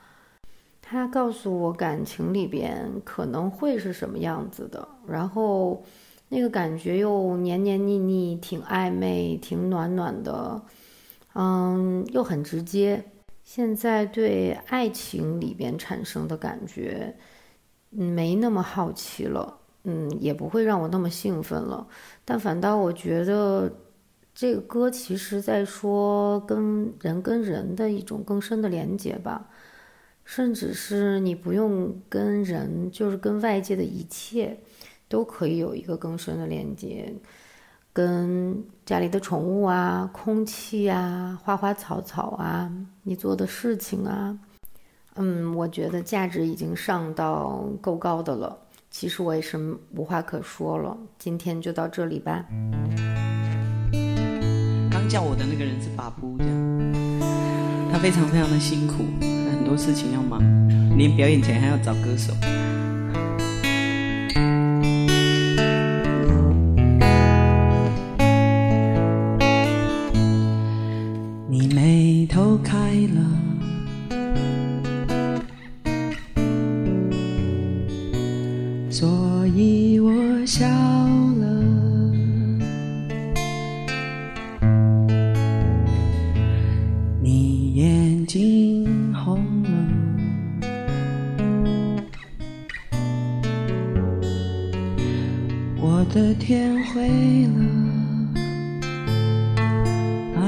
[0.81, 5.83] 它告诉我感情里边可能会是什么样子的，然后
[6.29, 10.59] 那个感觉又黏黏腻腻，挺暧昧，挺暖暖的。
[11.39, 13.03] 嗯，又很直接。
[13.43, 17.15] 现在对爱情里边产生的感觉，
[17.91, 21.87] 没那么好奇了，嗯，也不会让我那么兴奋了。
[22.25, 23.71] 但反倒我觉得
[24.33, 29.47] 这个歌其实在说跟人跟人的一种更深的连接吧，
[30.25, 34.57] 甚至是你不用跟人，就是跟外界的一切
[35.07, 37.13] 都可以有一个更深的连接，
[37.97, 42.71] 跟家里的宠物啊、空气啊、花花草草啊、
[43.01, 44.37] 你做的事情啊，
[45.15, 48.55] 嗯，我觉得价值已经上到够高的了。
[48.91, 49.57] 其实我也是
[49.95, 52.45] 无话可说了，今天就到这里吧。
[54.91, 59.05] 刚叫我的那个人是巴布，这样，他非常非常的辛苦，
[59.49, 60.39] 很多事情要忙，
[60.95, 62.31] 连表演前还要找歌手。
[96.39, 97.07] 天灰
[97.47, 97.59] 了。
[100.35, 100.41] 啊，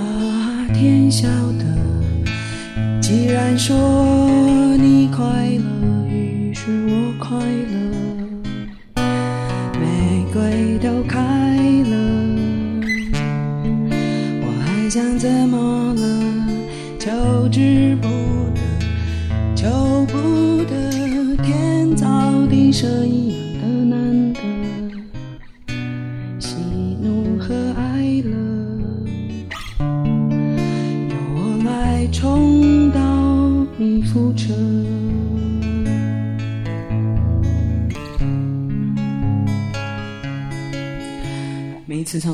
[0.73, 1.65] 天晓得，
[3.01, 3.75] 既然说
[4.77, 5.25] 你快
[5.57, 7.78] 乐，于是我快乐，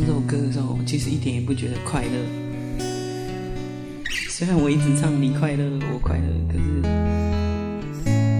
[0.05, 2.11] 这首歌的时候，我其实一点也不觉得快乐。
[4.29, 6.63] 虽然我一直唱你快乐，我快乐，可是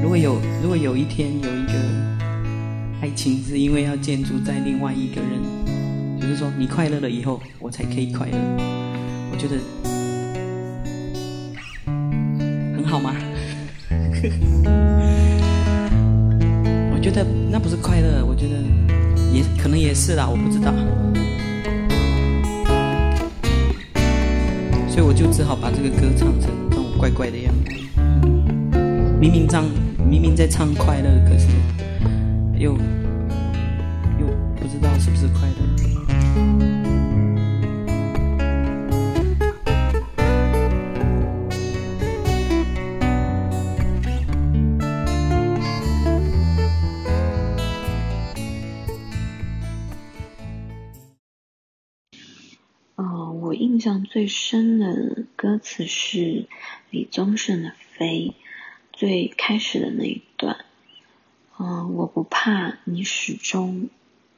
[0.03, 1.73] 如果有如果有一天有一个
[3.01, 5.41] 爱情是因为要建筑在另外一个人，
[6.21, 8.37] 就是说你快乐了以后，我才可以快乐，
[9.31, 9.55] 我觉得
[12.75, 13.15] 很好吗？
[16.93, 18.53] 我觉得那不是快乐，我觉得
[19.33, 20.71] 也可能也是啦，我不知道。
[25.35, 27.71] 只好把这个歌唱成这种怪怪的样子。
[29.19, 29.65] 明明唱，
[30.09, 31.49] 明明在唱快乐，可是
[32.57, 32.77] 又又
[55.65, 56.45] 的歌词是
[56.91, 58.07] 李宗盛的《飞》，
[58.93, 60.63] 最开始的那一段。
[61.57, 63.89] 嗯，我不怕你始终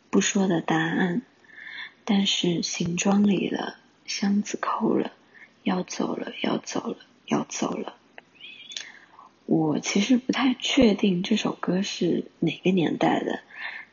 [0.10, 1.22] 不说的答案，
[2.06, 3.76] 但是行装里了，
[4.06, 5.12] 箱子扣了，
[5.64, 7.98] 要走了，要走了，要走了。
[9.46, 13.42] 我其实不太确定这首歌是哪个年代的，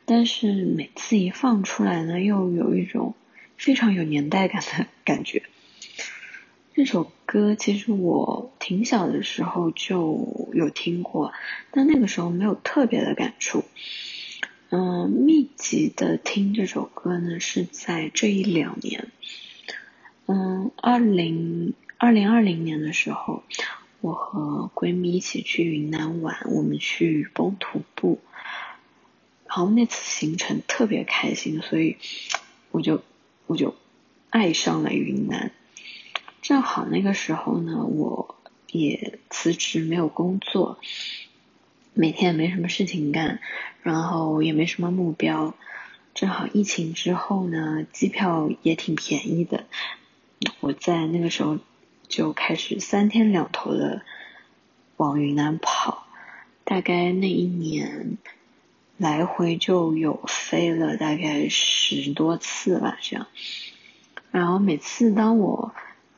[0.04, 3.14] 但是每次一放出来呢，又有一种
[3.56, 5.42] 非常有年代感的感觉。
[6.74, 11.32] 这首歌其实我挺小的时候就有听过，
[11.70, 13.62] 但那个时候没有特别的感触。
[14.70, 19.06] 嗯，密集的听这首歌呢，是在这一两年。
[20.26, 23.44] 嗯，二零二零二零年的时候，
[24.00, 28.18] 我和闺蜜一起去云南玩，我们去雨崩徒步，
[29.46, 31.98] 然后那次行程特别开心，所以
[32.72, 33.04] 我就
[33.46, 33.76] 我就
[34.30, 35.52] 爱上了云南。
[36.44, 38.36] 正好那个时候呢，我
[38.70, 40.78] 也辞职没有工作，
[41.94, 43.40] 每天也没什么事情干，
[43.82, 45.54] 然后也没什么目标。
[46.12, 49.64] 正好疫情之后呢，机票也挺便宜的，
[50.60, 51.60] 我在那个时候
[52.08, 54.02] 就开始三天两头的
[54.98, 56.06] 往云南跑，
[56.64, 58.18] 大概那一年
[58.98, 63.28] 来回就有飞了大概十多次吧，这样。
[64.30, 65.74] 然后每次当我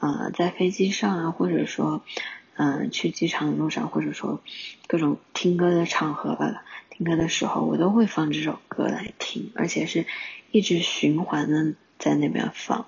[0.06, 2.02] 呃，在飞机上啊，或者说，
[2.54, 4.40] 嗯、去机场路上，或者说
[4.86, 10.06] 各种听歌的场合吧，听歌的时候，我都会放这首歌来听，而且是
[10.52, 12.86] 一直循环的在那边放。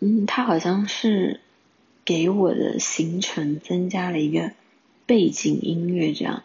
[0.00, 1.40] 嗯，它好像是
[2.04, 4.52] 给我的行程增加了一个
[5.06, 6.42] 背景音乐，这样。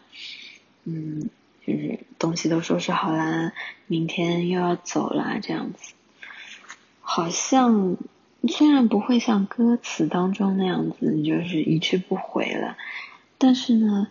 [0.84, 1.28] 嗯，
[1.66, 3.52] 就是东西都收拾好啦，
[3.86, 5.92] 明天又要走啦，这样子。
[7.04, 7.98] 好像
[8.48, 12.76] 虽然不会像歌词当中那样子，就是一去不回了，
[13.38, 14.08] 但是呢，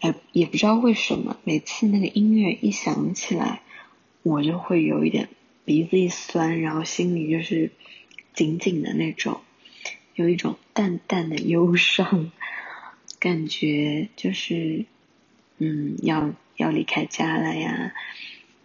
[0.00, 3.62] 哎，也不知道为什么，每次那个音乐一响起来，
[4.22, 5.28] 我就会有一点
[5.64, 7.70] 鼻子一酸，然后心里就是
[8.34, 9.40] 紧紧的那种，
[10.14, 12.32] 有一种淡淡的忧伤，
[13.20, 14.86] 感觉就是，
[15.58, 17.94] 嗯，要要离开家了呀。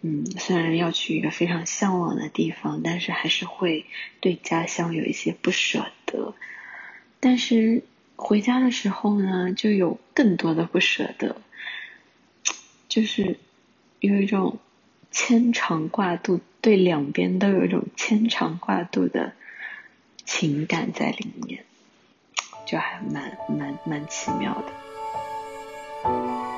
[0.08, 3.84] 嗯，虽然要去一个非常向往的地方，但是还是会
[4.20, 6.32] 对家乡有一些不舍得。
[7.18, 7.82] 但是
[8.14, 11.40] 回家的时候呢，就有更多的不舍得，
[12.88, 13.40] 就是
[13.98, 14.60] 有一种
[15.10, 19.32] 牵肠挂肚，对两边都有一种牵肠挂肚的
[20.24, 21.64] 情感在里面，
[22.64, 26.55] 就还蛮蛮蛮奇妙的。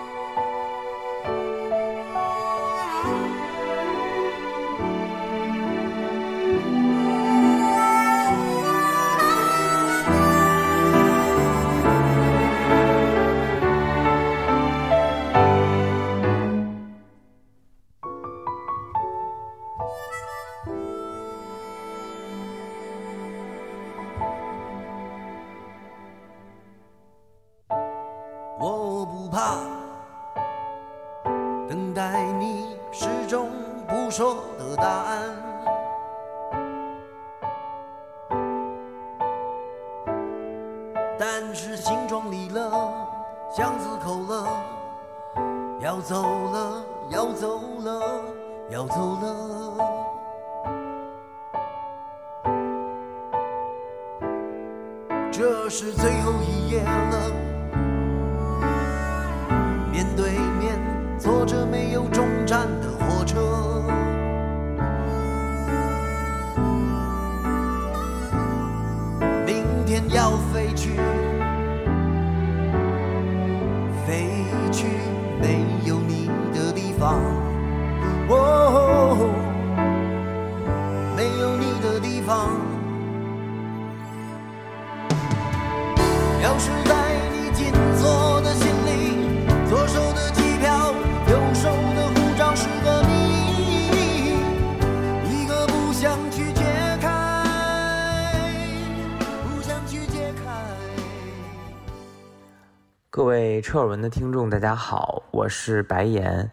[103.68, 106.50] 车尔文的听众，大家好，我是白岩。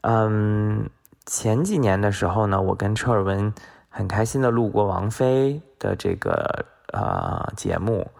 [0.00, 0.88] 嗯，
[1.26, 3.52] 前几年的时候呢，我跟车尔文
[3.90, 8.10] 很开心的录过王菲的这个呃节目，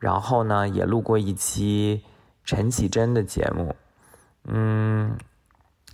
[0.00, 2.04] 然后呢也录过一期
[2.44, 3.76] 陈绮贞的节目。
[4.46, 5.16] 嗯，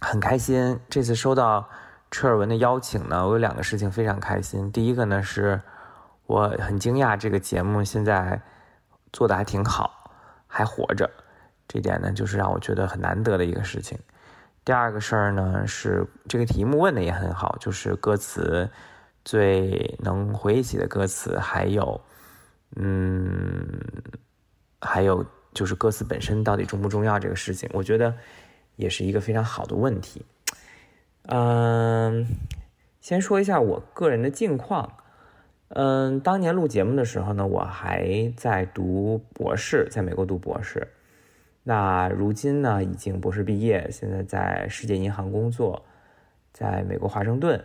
[0.01, 0.81] 很开心。
[0.89, 1.68] 这次收到
[2.10, 4.72] 车尔文的邀请呢，我有两个事情非常开心。
[4.72, 5.60] 第一个呢，是
[6.24, 8.40] 我很惊讶这个节目现在
[9.12, 10.10] 做的还挺好，
[10.47, 11.10] 还活着，
[11.73, 13.97] 这点呢，就是让我觉得很难得的一个事情。
[14.65, 18.69] 第二个事儿呢，是这个题目问的也很好，就是歌词
[19.25, 22.01] 最能回忆起的歌词，还有，
[22.75, 23.81] 嗯，
[24.81, 25.25] 还有。
[25.53, 28.15] 就是歌词本身到底重不重要这个事情，我觉得
[28.77, 30.25] 也是一个非常好的问题。
[31.27, 32.25] 嗯，
[33.01, 34.93] 先说一下我个人的近况。
[35.71, 40.87] 嗯，当年录节目的时候呢，我还在读博士，在美国读博士。
[41.62, 45.85] 那如今呢，已经博士毕业，现在在世界银行工作，
[46.53, 47.62] 在美国华盛顿。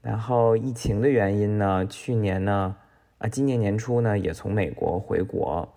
[0.00, 2.76] 然后疫情的原因呢，去年呢，
[3.18, 5.72] 啊，今年年初呢，也从美国回国。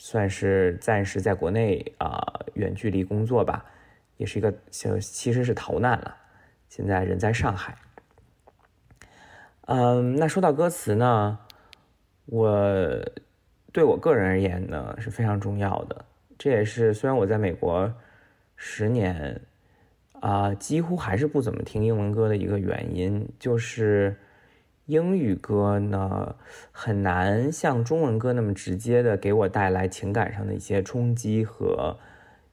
[0.00, 2.22] 算是暂时在国内啊、
[2.54, 3.64] 远距离工作吧，
[4.16, 6.16] 也是一个其实是逃难了，
[6.68, 7.76] 现在人在上海。
[9.62, 11.40] 嗯，那说到歌词呢，
[12.26, 12.48] 我
[13.72, 16.04] 对我个人而言呢是非常重要的，
[16.38, 17.92] 这也是虽然我在美国
[18.56, 19.40] 十年
[20.20, 24.16] 啊、几乎还是不怎么听英文歌的一个原因，就是。
[24.88, 26.34] 英语歌呢，
[26.72, 31.94] 很难像中文歌那么直接的给我带来情感上的一些冲击和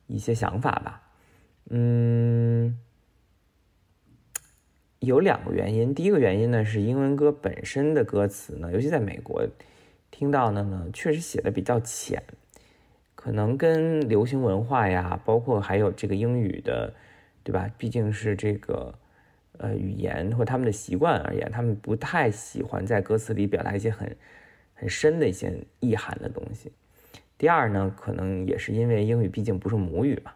[0.08, 1.02] 一些想法吧。
[1.70, 2.78] 嗯，
[5.00, 5.96] 有两个原因。
[5.96, 9.48] 第一个原因呢，是英文歌本身的歌词呢，尤其在美国
[10.12, 12.22] 听到的呢，确实写的比较浅，
[13.26, 16.94] 可能跟流行文化呀，包括还有这个英语的，
[17.44, 17.68] 对吧？
[17.76, 18.94] 毕竟是这个。
[19.58, 24.18] 呃，语言或他们的习惯而言，他们不太喜欢在歌词里表达一些很
[24.74, 26.74] 很深的一些意涵的东西。
[27.38, 30.34] 第二呢，可能也是因为英语毕竟不是母语嘛，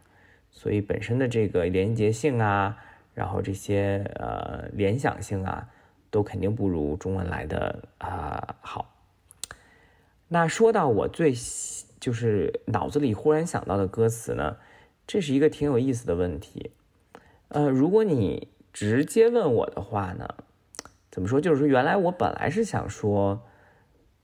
[0.51, 2.77] 所以本身的这个连结性啊，
[3.13, 5.67] 然后这些呃联想性啊，
[6.09, 8.95] 都肯定不如中文来的啊、好。
[10.29, 14.57] 那说到我最喜就是脑子里忽然想到的歌词呢，
[15.05, 16.71] 这是一个挺有意思的问题。
[17.49, 20.27] 呃，如果你直接问我的话呢，
[21.09, 21.41] 怎么说？
[21.41, 23.41] 就是说，原来我本来是想说，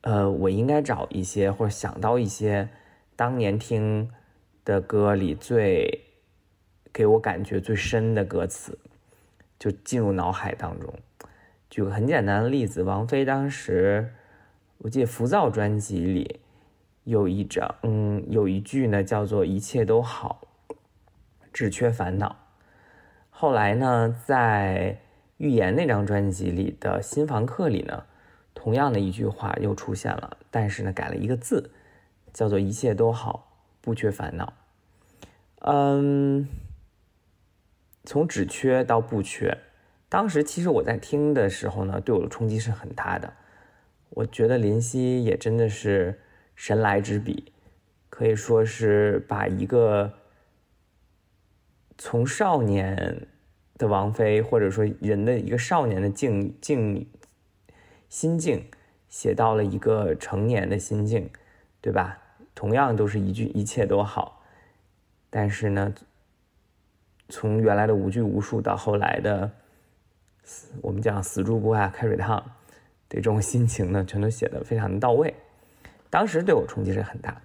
[0.01, 2.69] 呃，我应该找一些或者想到一些
[3.15, 4.11] 当年听
[4.63, 6.01] 的歌里最
[6.93, 8.77] 给我感觉最深的歌词，
[9.57, 10.93] 就进入脑海当中。
[11.69, 14.13] 举个很简单的例子，王菲当时
[14.77, 16.39] 我记得《浮躁》专辑里
[17.05, 20.41] 有一张，嗯，有一句呢叫做“一切都好，
[21.53, 22.35] 只缺烦恼”。
[23.29, 24.97] 后来呢，在
[25.37, 28.03] 《预言》那张专辑里的《新房客》里呢，
[28.53, 31.69] 同样的一句话又出现了，但是呢改了一个字，
[32.33, 34.53] 叫做“一切都好，不缺烦恼”。
[35.61, 36.47] 嗯，
[38.03, 39.55] 从只缺到不缺，
[40.09, 43.31] 当时其实我在听的时候呢，对我的冲击是很大的。
[44.09, 46.19] 我觉得林夕也真的是
[46.55, 47.51] 神来之笔，
[48.09, 50.13] 可以说是把一个
[51.97, 53.27] 从少年
[53.77, 57.07] 的王菲，或者说人的一个少年的境境
[58.09, 58.65] 心境，
[59.09, 61.29] 写到了一个成年的心境，
[61.81, 62.21] 对吧？
[62.53, 64.41] 同样都是一句一切都好，
[65.29, 65.93] 但是呢，
[67.27, 69.51] 从原来的无拘无束到后来的
[70.81, 72.41] 我们讲死猪不怕开水烫。
[73.09, 75.35] 这种心情呢，全都写的非常的到位，
[76.15, 77.41] 当时对我冲击是很大。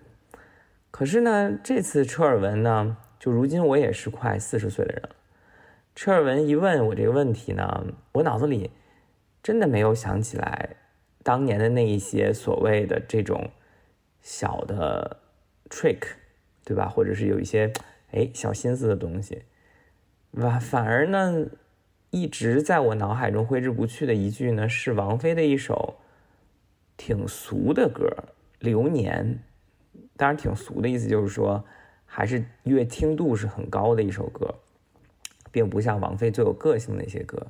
[0.92, 5.09] 可是呢，这次车尔文呢，就如今我也是快四十岁的人了。
[5.97, 8.70] 车尔文一问我这个问题呢，我脑子里
[9.42, 10.76] 真的没有想起来
[11.24, 13.51] 当年的那一些所谓的这种
[14.22, 15.16] 小的
[15.68, 16.02] trick，
[16.64, 16.88] 对吧？
[16.88, 17.72] 或者是有一些
[18.12, 19.42] 哎小心思的东西，
[20.32, 21.47] 反反而呢。
[22.12, 25.94] 一直在我脑海中挥之不去的一句呢，是王菲的一首
[26.97, 28.05] 挺俗的歌
[28.60, 29.40] 《流年》。
[30.16, 31.64] 当然，挺俗的意思就是说，
[32.06, 34.54] 还是乐听度是很高的一首歌，
[35.50, 37.46] 并不像王菲最有个性的那些歌。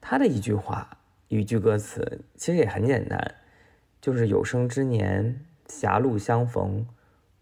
[0.00, 0.98] 她的一句话，
[1.28, 3.34] 一句歌词，其实也很简单，
[4.00, 6.86] 就是“有生之年，狭路相逢，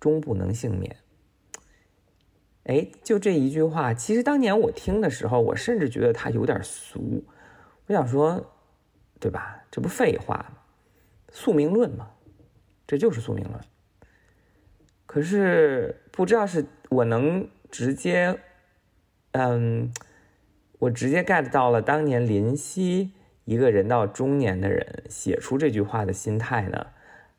[0.01, 0.97] 终不能幸免。”
[2.65, 7.23] 哎，就这一句话，其实当年我听的时候，我甚至觉得它有点俗。
[7.87, 8.53] 我想说，
[9.21, 9.63] 对吧？
[9.71, 10.59] 这不废话吗？
[11.31, 12.11] 宿命论嘛，
[12.87, 13.61] 这就是宿命论。
[15.07, 18.39] 可是不知道是我能直接，
[19.33, 19.93] 嗯，
[20.79, 23.13] 我直接 get 到了当年林夕
[23.45, 26.87] 一个人到中年的人写出这句话的心态呢，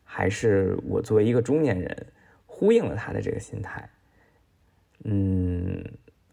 [0.03, 2.07] 还是我作为一个中年人
[2.45, 3.89] 呼应了他的这个心态？
[5.03, 5.83] 嗯，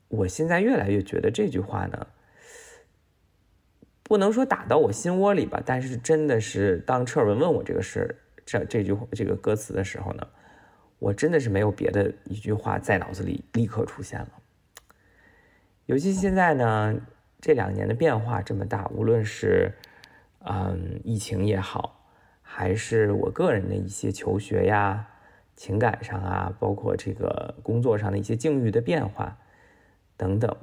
[0.08, 2.06] 我现在越来越觉得这句话呢，
[4.04, 10.26] 不能说打到我心窝里吧，但是真的是当车尔文问我这个事，这这句这个歌词的时候呢，
[10.98, 14.30] 我真的是没有别的一句话在脑子里立刻出现了。
[15.86, 16.94] 尤其现在呢，
[17.40, 19.72] 这两年的变化这么大，无论是
[20.40, 22.06] 嗯疫情也好，
[22.40, 25.08] 还是我个人的一些求学呀。
[25.54, 29.38] 情感上啊，包括这个工作上的一些境遇的变化
[30.16, 30.56] 等等，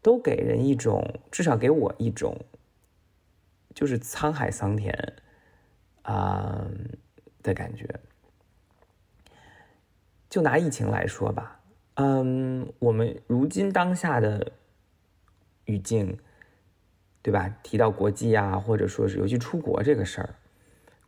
[0.00, 2.38] 都给人一种，至少给我一种，
[3.74, 4.96] 就是沧海桑田
[6.10, 6.66] 啊
[7.42, 7.88] 的感觉。
[10.28, 11.60] 就拿疫情来说吧，
[11.94, 14.52] 嗯，我们如今当下的
[15.64, 16.18] 语境，
[17.22, 17.48] 对吧？
[17.62, 20.34] 提到国际啊，或者说是尤其出国这个事儿，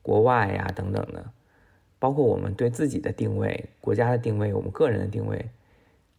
[0.02, 1.32] 国外呀等等的。
[1.98, 5.50] 包括我们对自己的定位、国家的定位、我们个人的定位，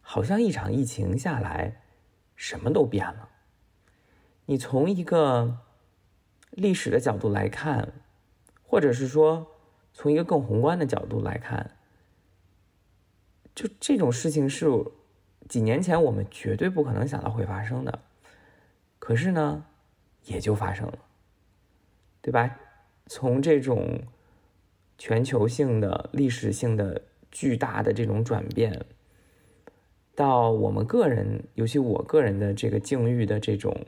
[0.00, 1.82] 好像一场疫情下来，
[2.36, 3.28] 什么都变了。
[4.46, 5.58] 你从一个
[6.50, 7.92] 历史的角度来看，
[8.74, 9.46] 或者是说
[9.92, 11.76] 从一个更宏观的角度来看，
[13.54, 14.66] 就这种事情是
[15.48, 18.00] 几年前我们绝对不可能想到会发生的，
[18.98, 19.64] 可是呢，
[20.24, 20.98] 也就发生了，
[22.20, 22.58] 对吧？
[23.06, 24.02] 从这种。
[24.96, 27.02] 全球性的、历史性的、
[27.32, 28.86] 巨大的这种转变，
[30.14, 33.86] 到我们个人，尤其我个人的这个境遇的这种，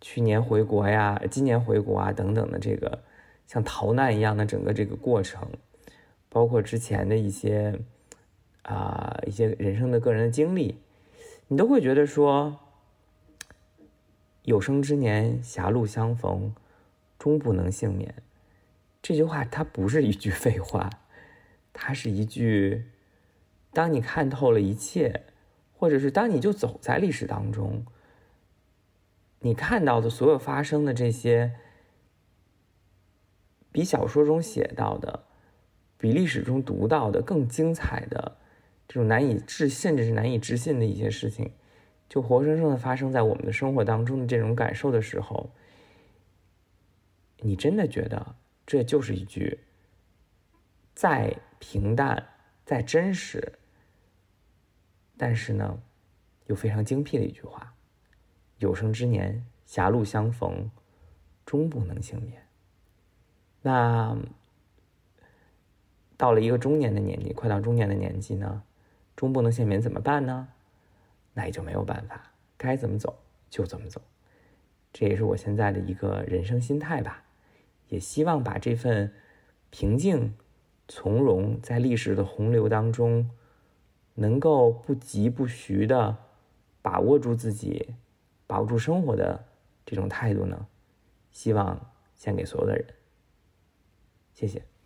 [0.00, 3.02] 去年回国呀、今年回国啊等等的这个
[3.48, 5.50] 像逃难一样的整个这个过程，
[6.28, 7.80] 包括之前的一些
[8.62, 10.78] 啊一些人生的个人的经历，
[11.48, 12.60] 你都会觉得说，
[14.42, 16.54] 有生之年狭路相逢，
[17.18, 18.14] 终不能幸免。
[19.00, 20.90] 这句话它不是一句 废话，
[21.72, 22.84] 它是一句，
[23.72, 25.22] 当你看透了一切，
[25.72, 27.86] 或者是当你就走在历史当中，
[29.40, 31.54] 你看到的所有发生的这些，
[33.78, 35.22] 比小说中写到的，
[35.98, 38.36] 比历史中读到的更精彩的，
[38.88, 41.52] 这种难以置甚至是难以置信的一些事情，
[42.08, 45.50] 就活生生的发生在我们的生活当中的这种感受的时候，
[47.36, 48.34] 你真的觉得
[48.66, 49.60] 这就是一句
[50.92, 52.30] 再平淡、
[52.64, 53.52] 再真实，
[55.16, 55.80] 但是呢，
[56.46, 57.72] 又非常精辟的一句话
[58.58, 60.68] ：“有生之年，狭路相逢，
[61.46, 62.42] 终不能幸免。”
[63.62, 64.16] 那
[66.16, 68.62] 到了一个中年的年纪，快到中年的年纪呢，
[69.14, 70.48] 终不能幸免怎么办呢？
[71.34, 73.16] 那也就没有办法，该怎么走
[73.48, 74.00] 就怎么走。
[74.92, 77.22] 这也是我现在的一个人生心态吧。
[77.88, 79.12] 也希望把这份
[79.70, 80.34] 平静、
[80.88, 83.30] 从容，在历史的洪流当中，
[84.14, 86.16] 能够不急不徐的
[86.82, 87.94] 把握住自己、
[88.46, 89.44] 把握住生活的
[89.86, 90.66] 这种态度呢，
[91.30, 92.84] 希望献给所有的人。
[94.38, 94.77] 谢谢。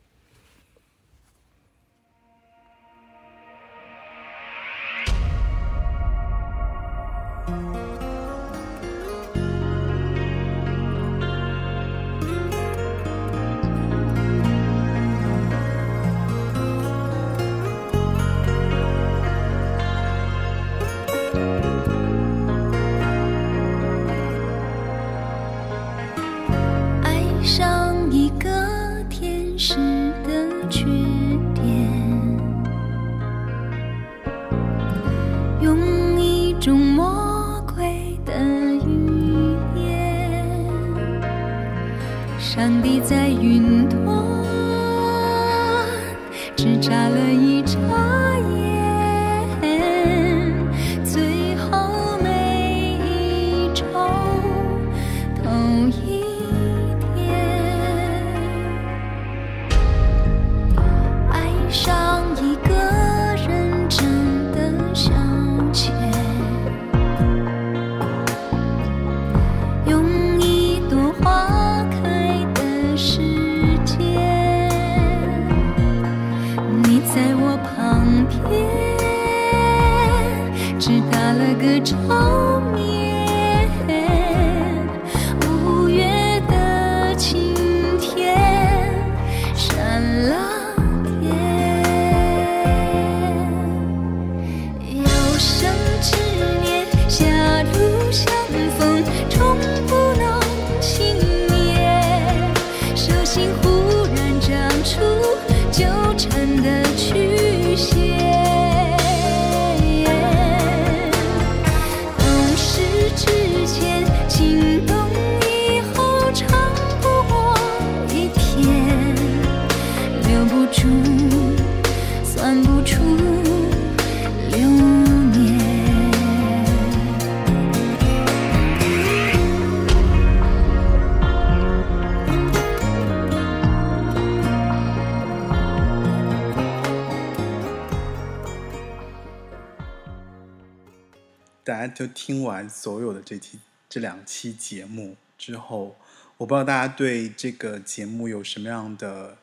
[142.33, 143.59] 听完所有的这期
[143.91, 145.99] 这两期节目之后，
[146.39, 149.37] 我不知道大家对这个节目有什么样的，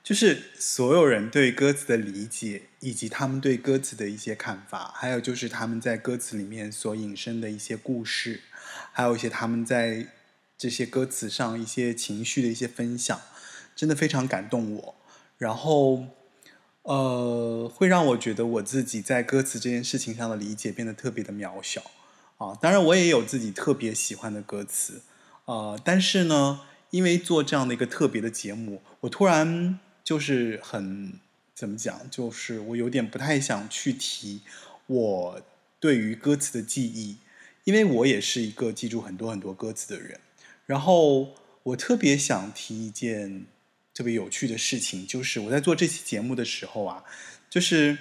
[0.00, 8.42] 就是所有人对歌词的理解，以及他们对歌词的一些看法，还有就是他们在歌词里面所引申的一些故事，
[8.92, 10.06] 还有一些他们在
[10.56, 13.20] 这些歌词上一些情绪的一些分享，
[13.74, 14.94] 真的非常感动我。
[15.38, 16.04] 然后，
[16.84, 21.82] 呃，会让我觉得我自己在歌词这件事情上的理解变得特别的渺小
[22.36, 22.54] 啊。
[22.60, 25.00] 当然，我也有自己特别喜欢的歌词，
[25.46, 31.18] 呃，但是呢，因为做这样的一个特别的节目，我突然就是很
[31.54, 34.42] 怎么讲，就是我有点不太想去提
[34.86, 35.40] 我
[35.80, 37.16] 对于歌词的记忆，
[37.64, 40.20] 因为我也是一个记住很多很多歌词的人。
[40.66, 43.46] 然后我特别想提一件
[43.94, 47.04] 特别有趣的事情，就是我在做这期节目的时候啊，
[47.48, 47.96] 就是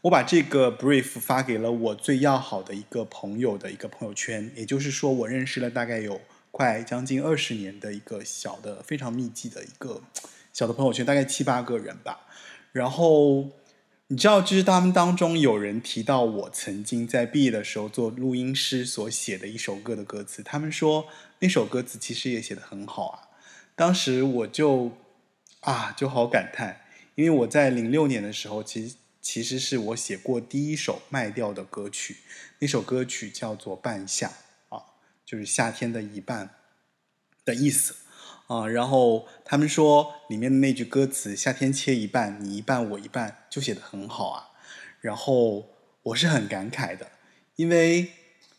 [0.00, 10.02] 我把这个 brief 发给了我最要好的一个朋友的一个朋友圈，也就是说，我认识了大概有快将近二十年的一个小的非常密集的一个
[10.54, 12.20] 小的朋友圈，大概七八个人吧。
[12.72, 13.50] 然后
[14.06, 21.08] 你知道，就是他们当中有人提到我曾经在毕业的时候做录音师所写的一首歌的歌词，他们说
[21.40, 23.18] 那首歌词其实也写得很好啊。
[23.74, 24.92] 当时我就
[25.66, 26.80] 啊就好感叹，
[27.16, 32.18] 因为我在零六年的时候，其实其实是我写过第一首卖掉的歌曲，
[32.60, 34.32] 那首歌曲叫做《半夏》
[34.76, 34.94] 啊，
[35.24, 36.50] 就是夏天的一半
[37.44, 37.96] 的意思
[38.46, 38.68] 啊。
[38.68, 44.50] 然后他们说里面的那句歌词“夏天切一半，你一半我一半”就写的很好啊。
[45.00, 45.68] 然后
[46.04, 47.10] 我是很感慨的，
[47.56, 48.12] 因为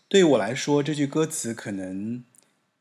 [0.09, 2.25] 对我来说，这句歌词可能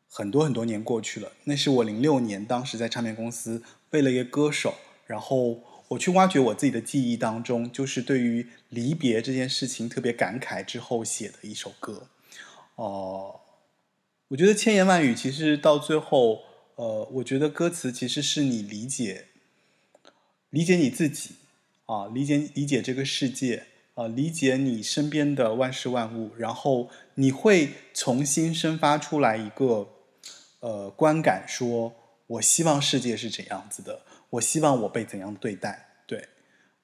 [0.09, 1.31] 很多很多年过去了。
[1.45, 4.75] 那是我零六年当时在唱片公司为了一个歌手，
[5.07, 12.09] 然后我去挖掘我自己的记忆当中，就是对于离别这件事情特别感慨之后写的一首歌。
[12.75, 13.41] 哦、
[14.29, 16.43] 我觉得千言万语其实到最后，
[16.75, 19.27] 呃，我觉得歌词其实是你理解
[20.51, 21.37] 理解你自己
[21.87, 29.89] 啊，理解理解这个世界啊，理解你身边的万事万物，然后你会重新生发出来一个
[30.61, 31.95] 呃观感说，
[32.27, 36.03] 我希望世界是怎样子的，我希望我被怎样对待。
[36.07, 36.29] 对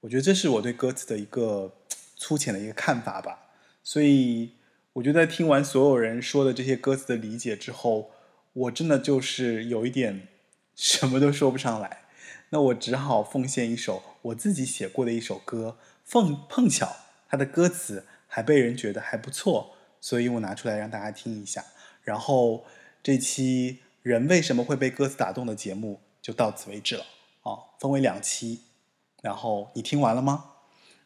[0.01, 1.78] 我觉得这是我对歌词的一个
[2.16, 3.51] 粗浅的一个看法吧。
[3.82, 4.55] 所以
[4.93, 8.10] 我觉得听完所有人说的这些歌词的理解之后，
[8.52, 10.28] 我真的就是有一点
[10.77, 12.05] 什么都说不上来。
[12.51, 15.78] 那我只好奉献一首我自己写过的一首歌，
[16.09, 16.97] 碰碰巧
[17.28, 21.64] 它的歌词还被人觉得还不错，所以我拿出来让大家听一下。
[22.02, 22.64] 然后
[23.02, 27.05] 这期人为什么会被歌词打动的节目就到此为止了
[27.43, 28.61] 啊，分为两期。
[29.23, 30.45] 然后你听完了吗？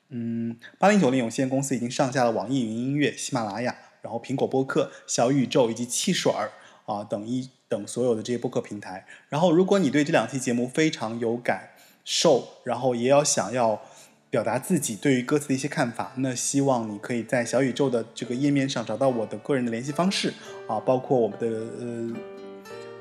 [0.09, 6.53] 嗯，八零九零有限公司已经上架了网易云音乐、喜马拉雅，然后苹果播客、小宇宙以及汽水儿
[6.87, 9.05] 啊等一等所有的这些播客平台。
[9.29, 11.71] 然后，如果你对这两期节目非常有感
[12.05, 13.83] 受，然后也要想要
[14.31, 20.33] 表达自己对于歌词的一些看法，那希望你可以在小宇宙的这个页面上找到我的个人的联系方式
[20.69, 22.17] 啊，包括我们的呃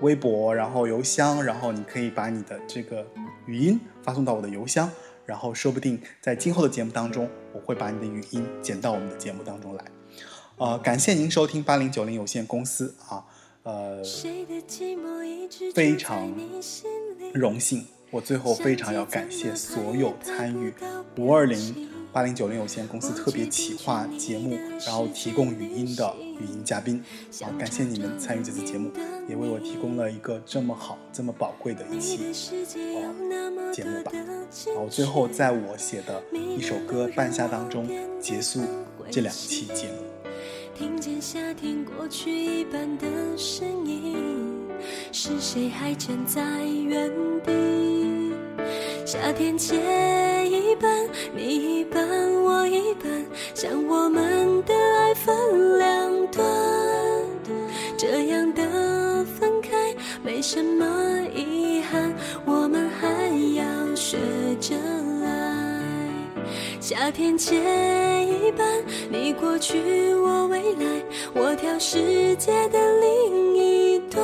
[0.02, 3.06] 微博，然后邮箱，然后你可以把你的这个
[3.46, 4.90] 语音发送到我的邮箱。
[5.26, 9.84] 然后说不定在今后的节目当中，我会把你的语音剪到我们的节目当中来。
[10.58, 13.26] 呃，感谢您收听八零九零有限公司啊，
[13.64, 14.04] 呃，
[15.74, 16.32] 非常
[17.34, 17.88] 荣幸。
[18.12, 20.72] 我最后非常要感谢所有参与
[21.18, 27.04] 五二零八零九零有限公司特别企划节目，然后提供语音的语音嘉宾
[27.42, 28.90] 好，感谢你们参与这次节目，
[29.28, 32.20] 也为我提供了一个这么好、这么宝贵的一期
[32.74, 34.14] 呃节目吧。
[34.78, 37.86] 好，最后在我写的一首歌《半夏》当中
[38.22, 38.62] 结束
[39.12, 40.32] 这两期节目。
[40.74, 43.06] 听见夏天过去一半的
[43.38, 44.70] 身影，
[45.12, 47.12] 是谁还站在原
[47.44, 48.05] 地？
[49.06, 49.76] 夏天切
[50.48, 50.90] 一半，
[51.36, 52.08] 你一半，
[52.44, 56.46] 我一半，像我们的爱分两段。
[57.98, 58.62] 这样的
[59.40, 60.86] 分开没什么
[61.34, 62.14] 遗憾，
[62.46, 63.08] 我们还
[63.56, 64.18] 要学
[64.60, 64.76] 着
[65.24, 65.82] 爱。
[66.80, 67.56] 夏天切
[68.26, 68.68] 一半，
[69.10, 71.04] 你过去我未来，
[71.34, 74.24] 我挑世界的另一端。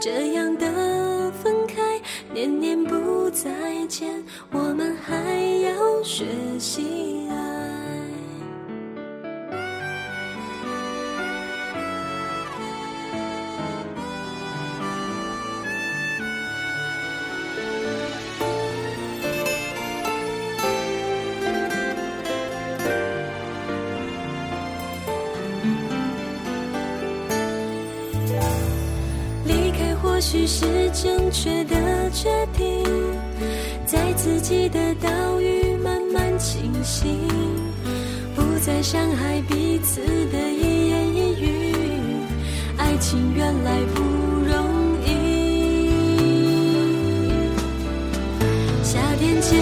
[0.00, 0.66] 这样的
[2.32, 3.50] 开，念念不再
[3.88, 4.10] 见，
[4.50, 5.14] 我们还
[5.62, 6.24] 要学
[6.58, 7.36] 习爱。
[29.44, 32.84] 离开或许是正确的决定，
[33.86, 37.18] 在自己的岛屿慢慢清醒，
[38.36, 41.74] 不再伤害彼此的一言一语。
[42.76, 44.54] 爱情原来不容
[45.06, 45.08] 易。
[48.84, 49.58] 夏天前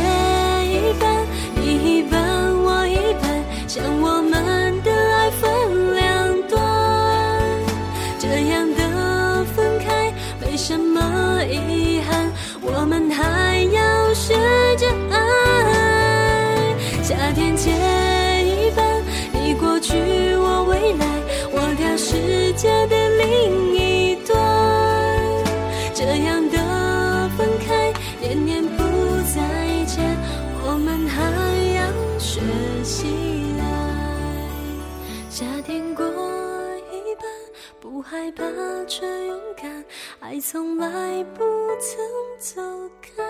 [38.11, 38.43] 害怕
[38.89, 39.85] 这勇敢，
[40.19, 41.45] 爱从来不
[41.79, 42.01] 曾
[42.41, 42.61] 走
[43.01, 43.23] 开，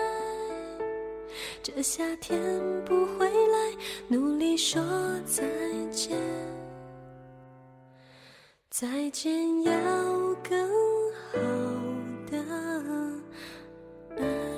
[1.61, 2.41] 这夏天
[2.83, 3.77] 不回来，
[4.07, 4.81] 努力说
[5.23, 5.43] 再
[5.91, 6.17] 见。
[8.71, 9.71] 再见，要
[10.41, 10.67] 更
[11.31, 11.37] 好
[12.31, 12.39] 的
[14.17, 14.50] 爱。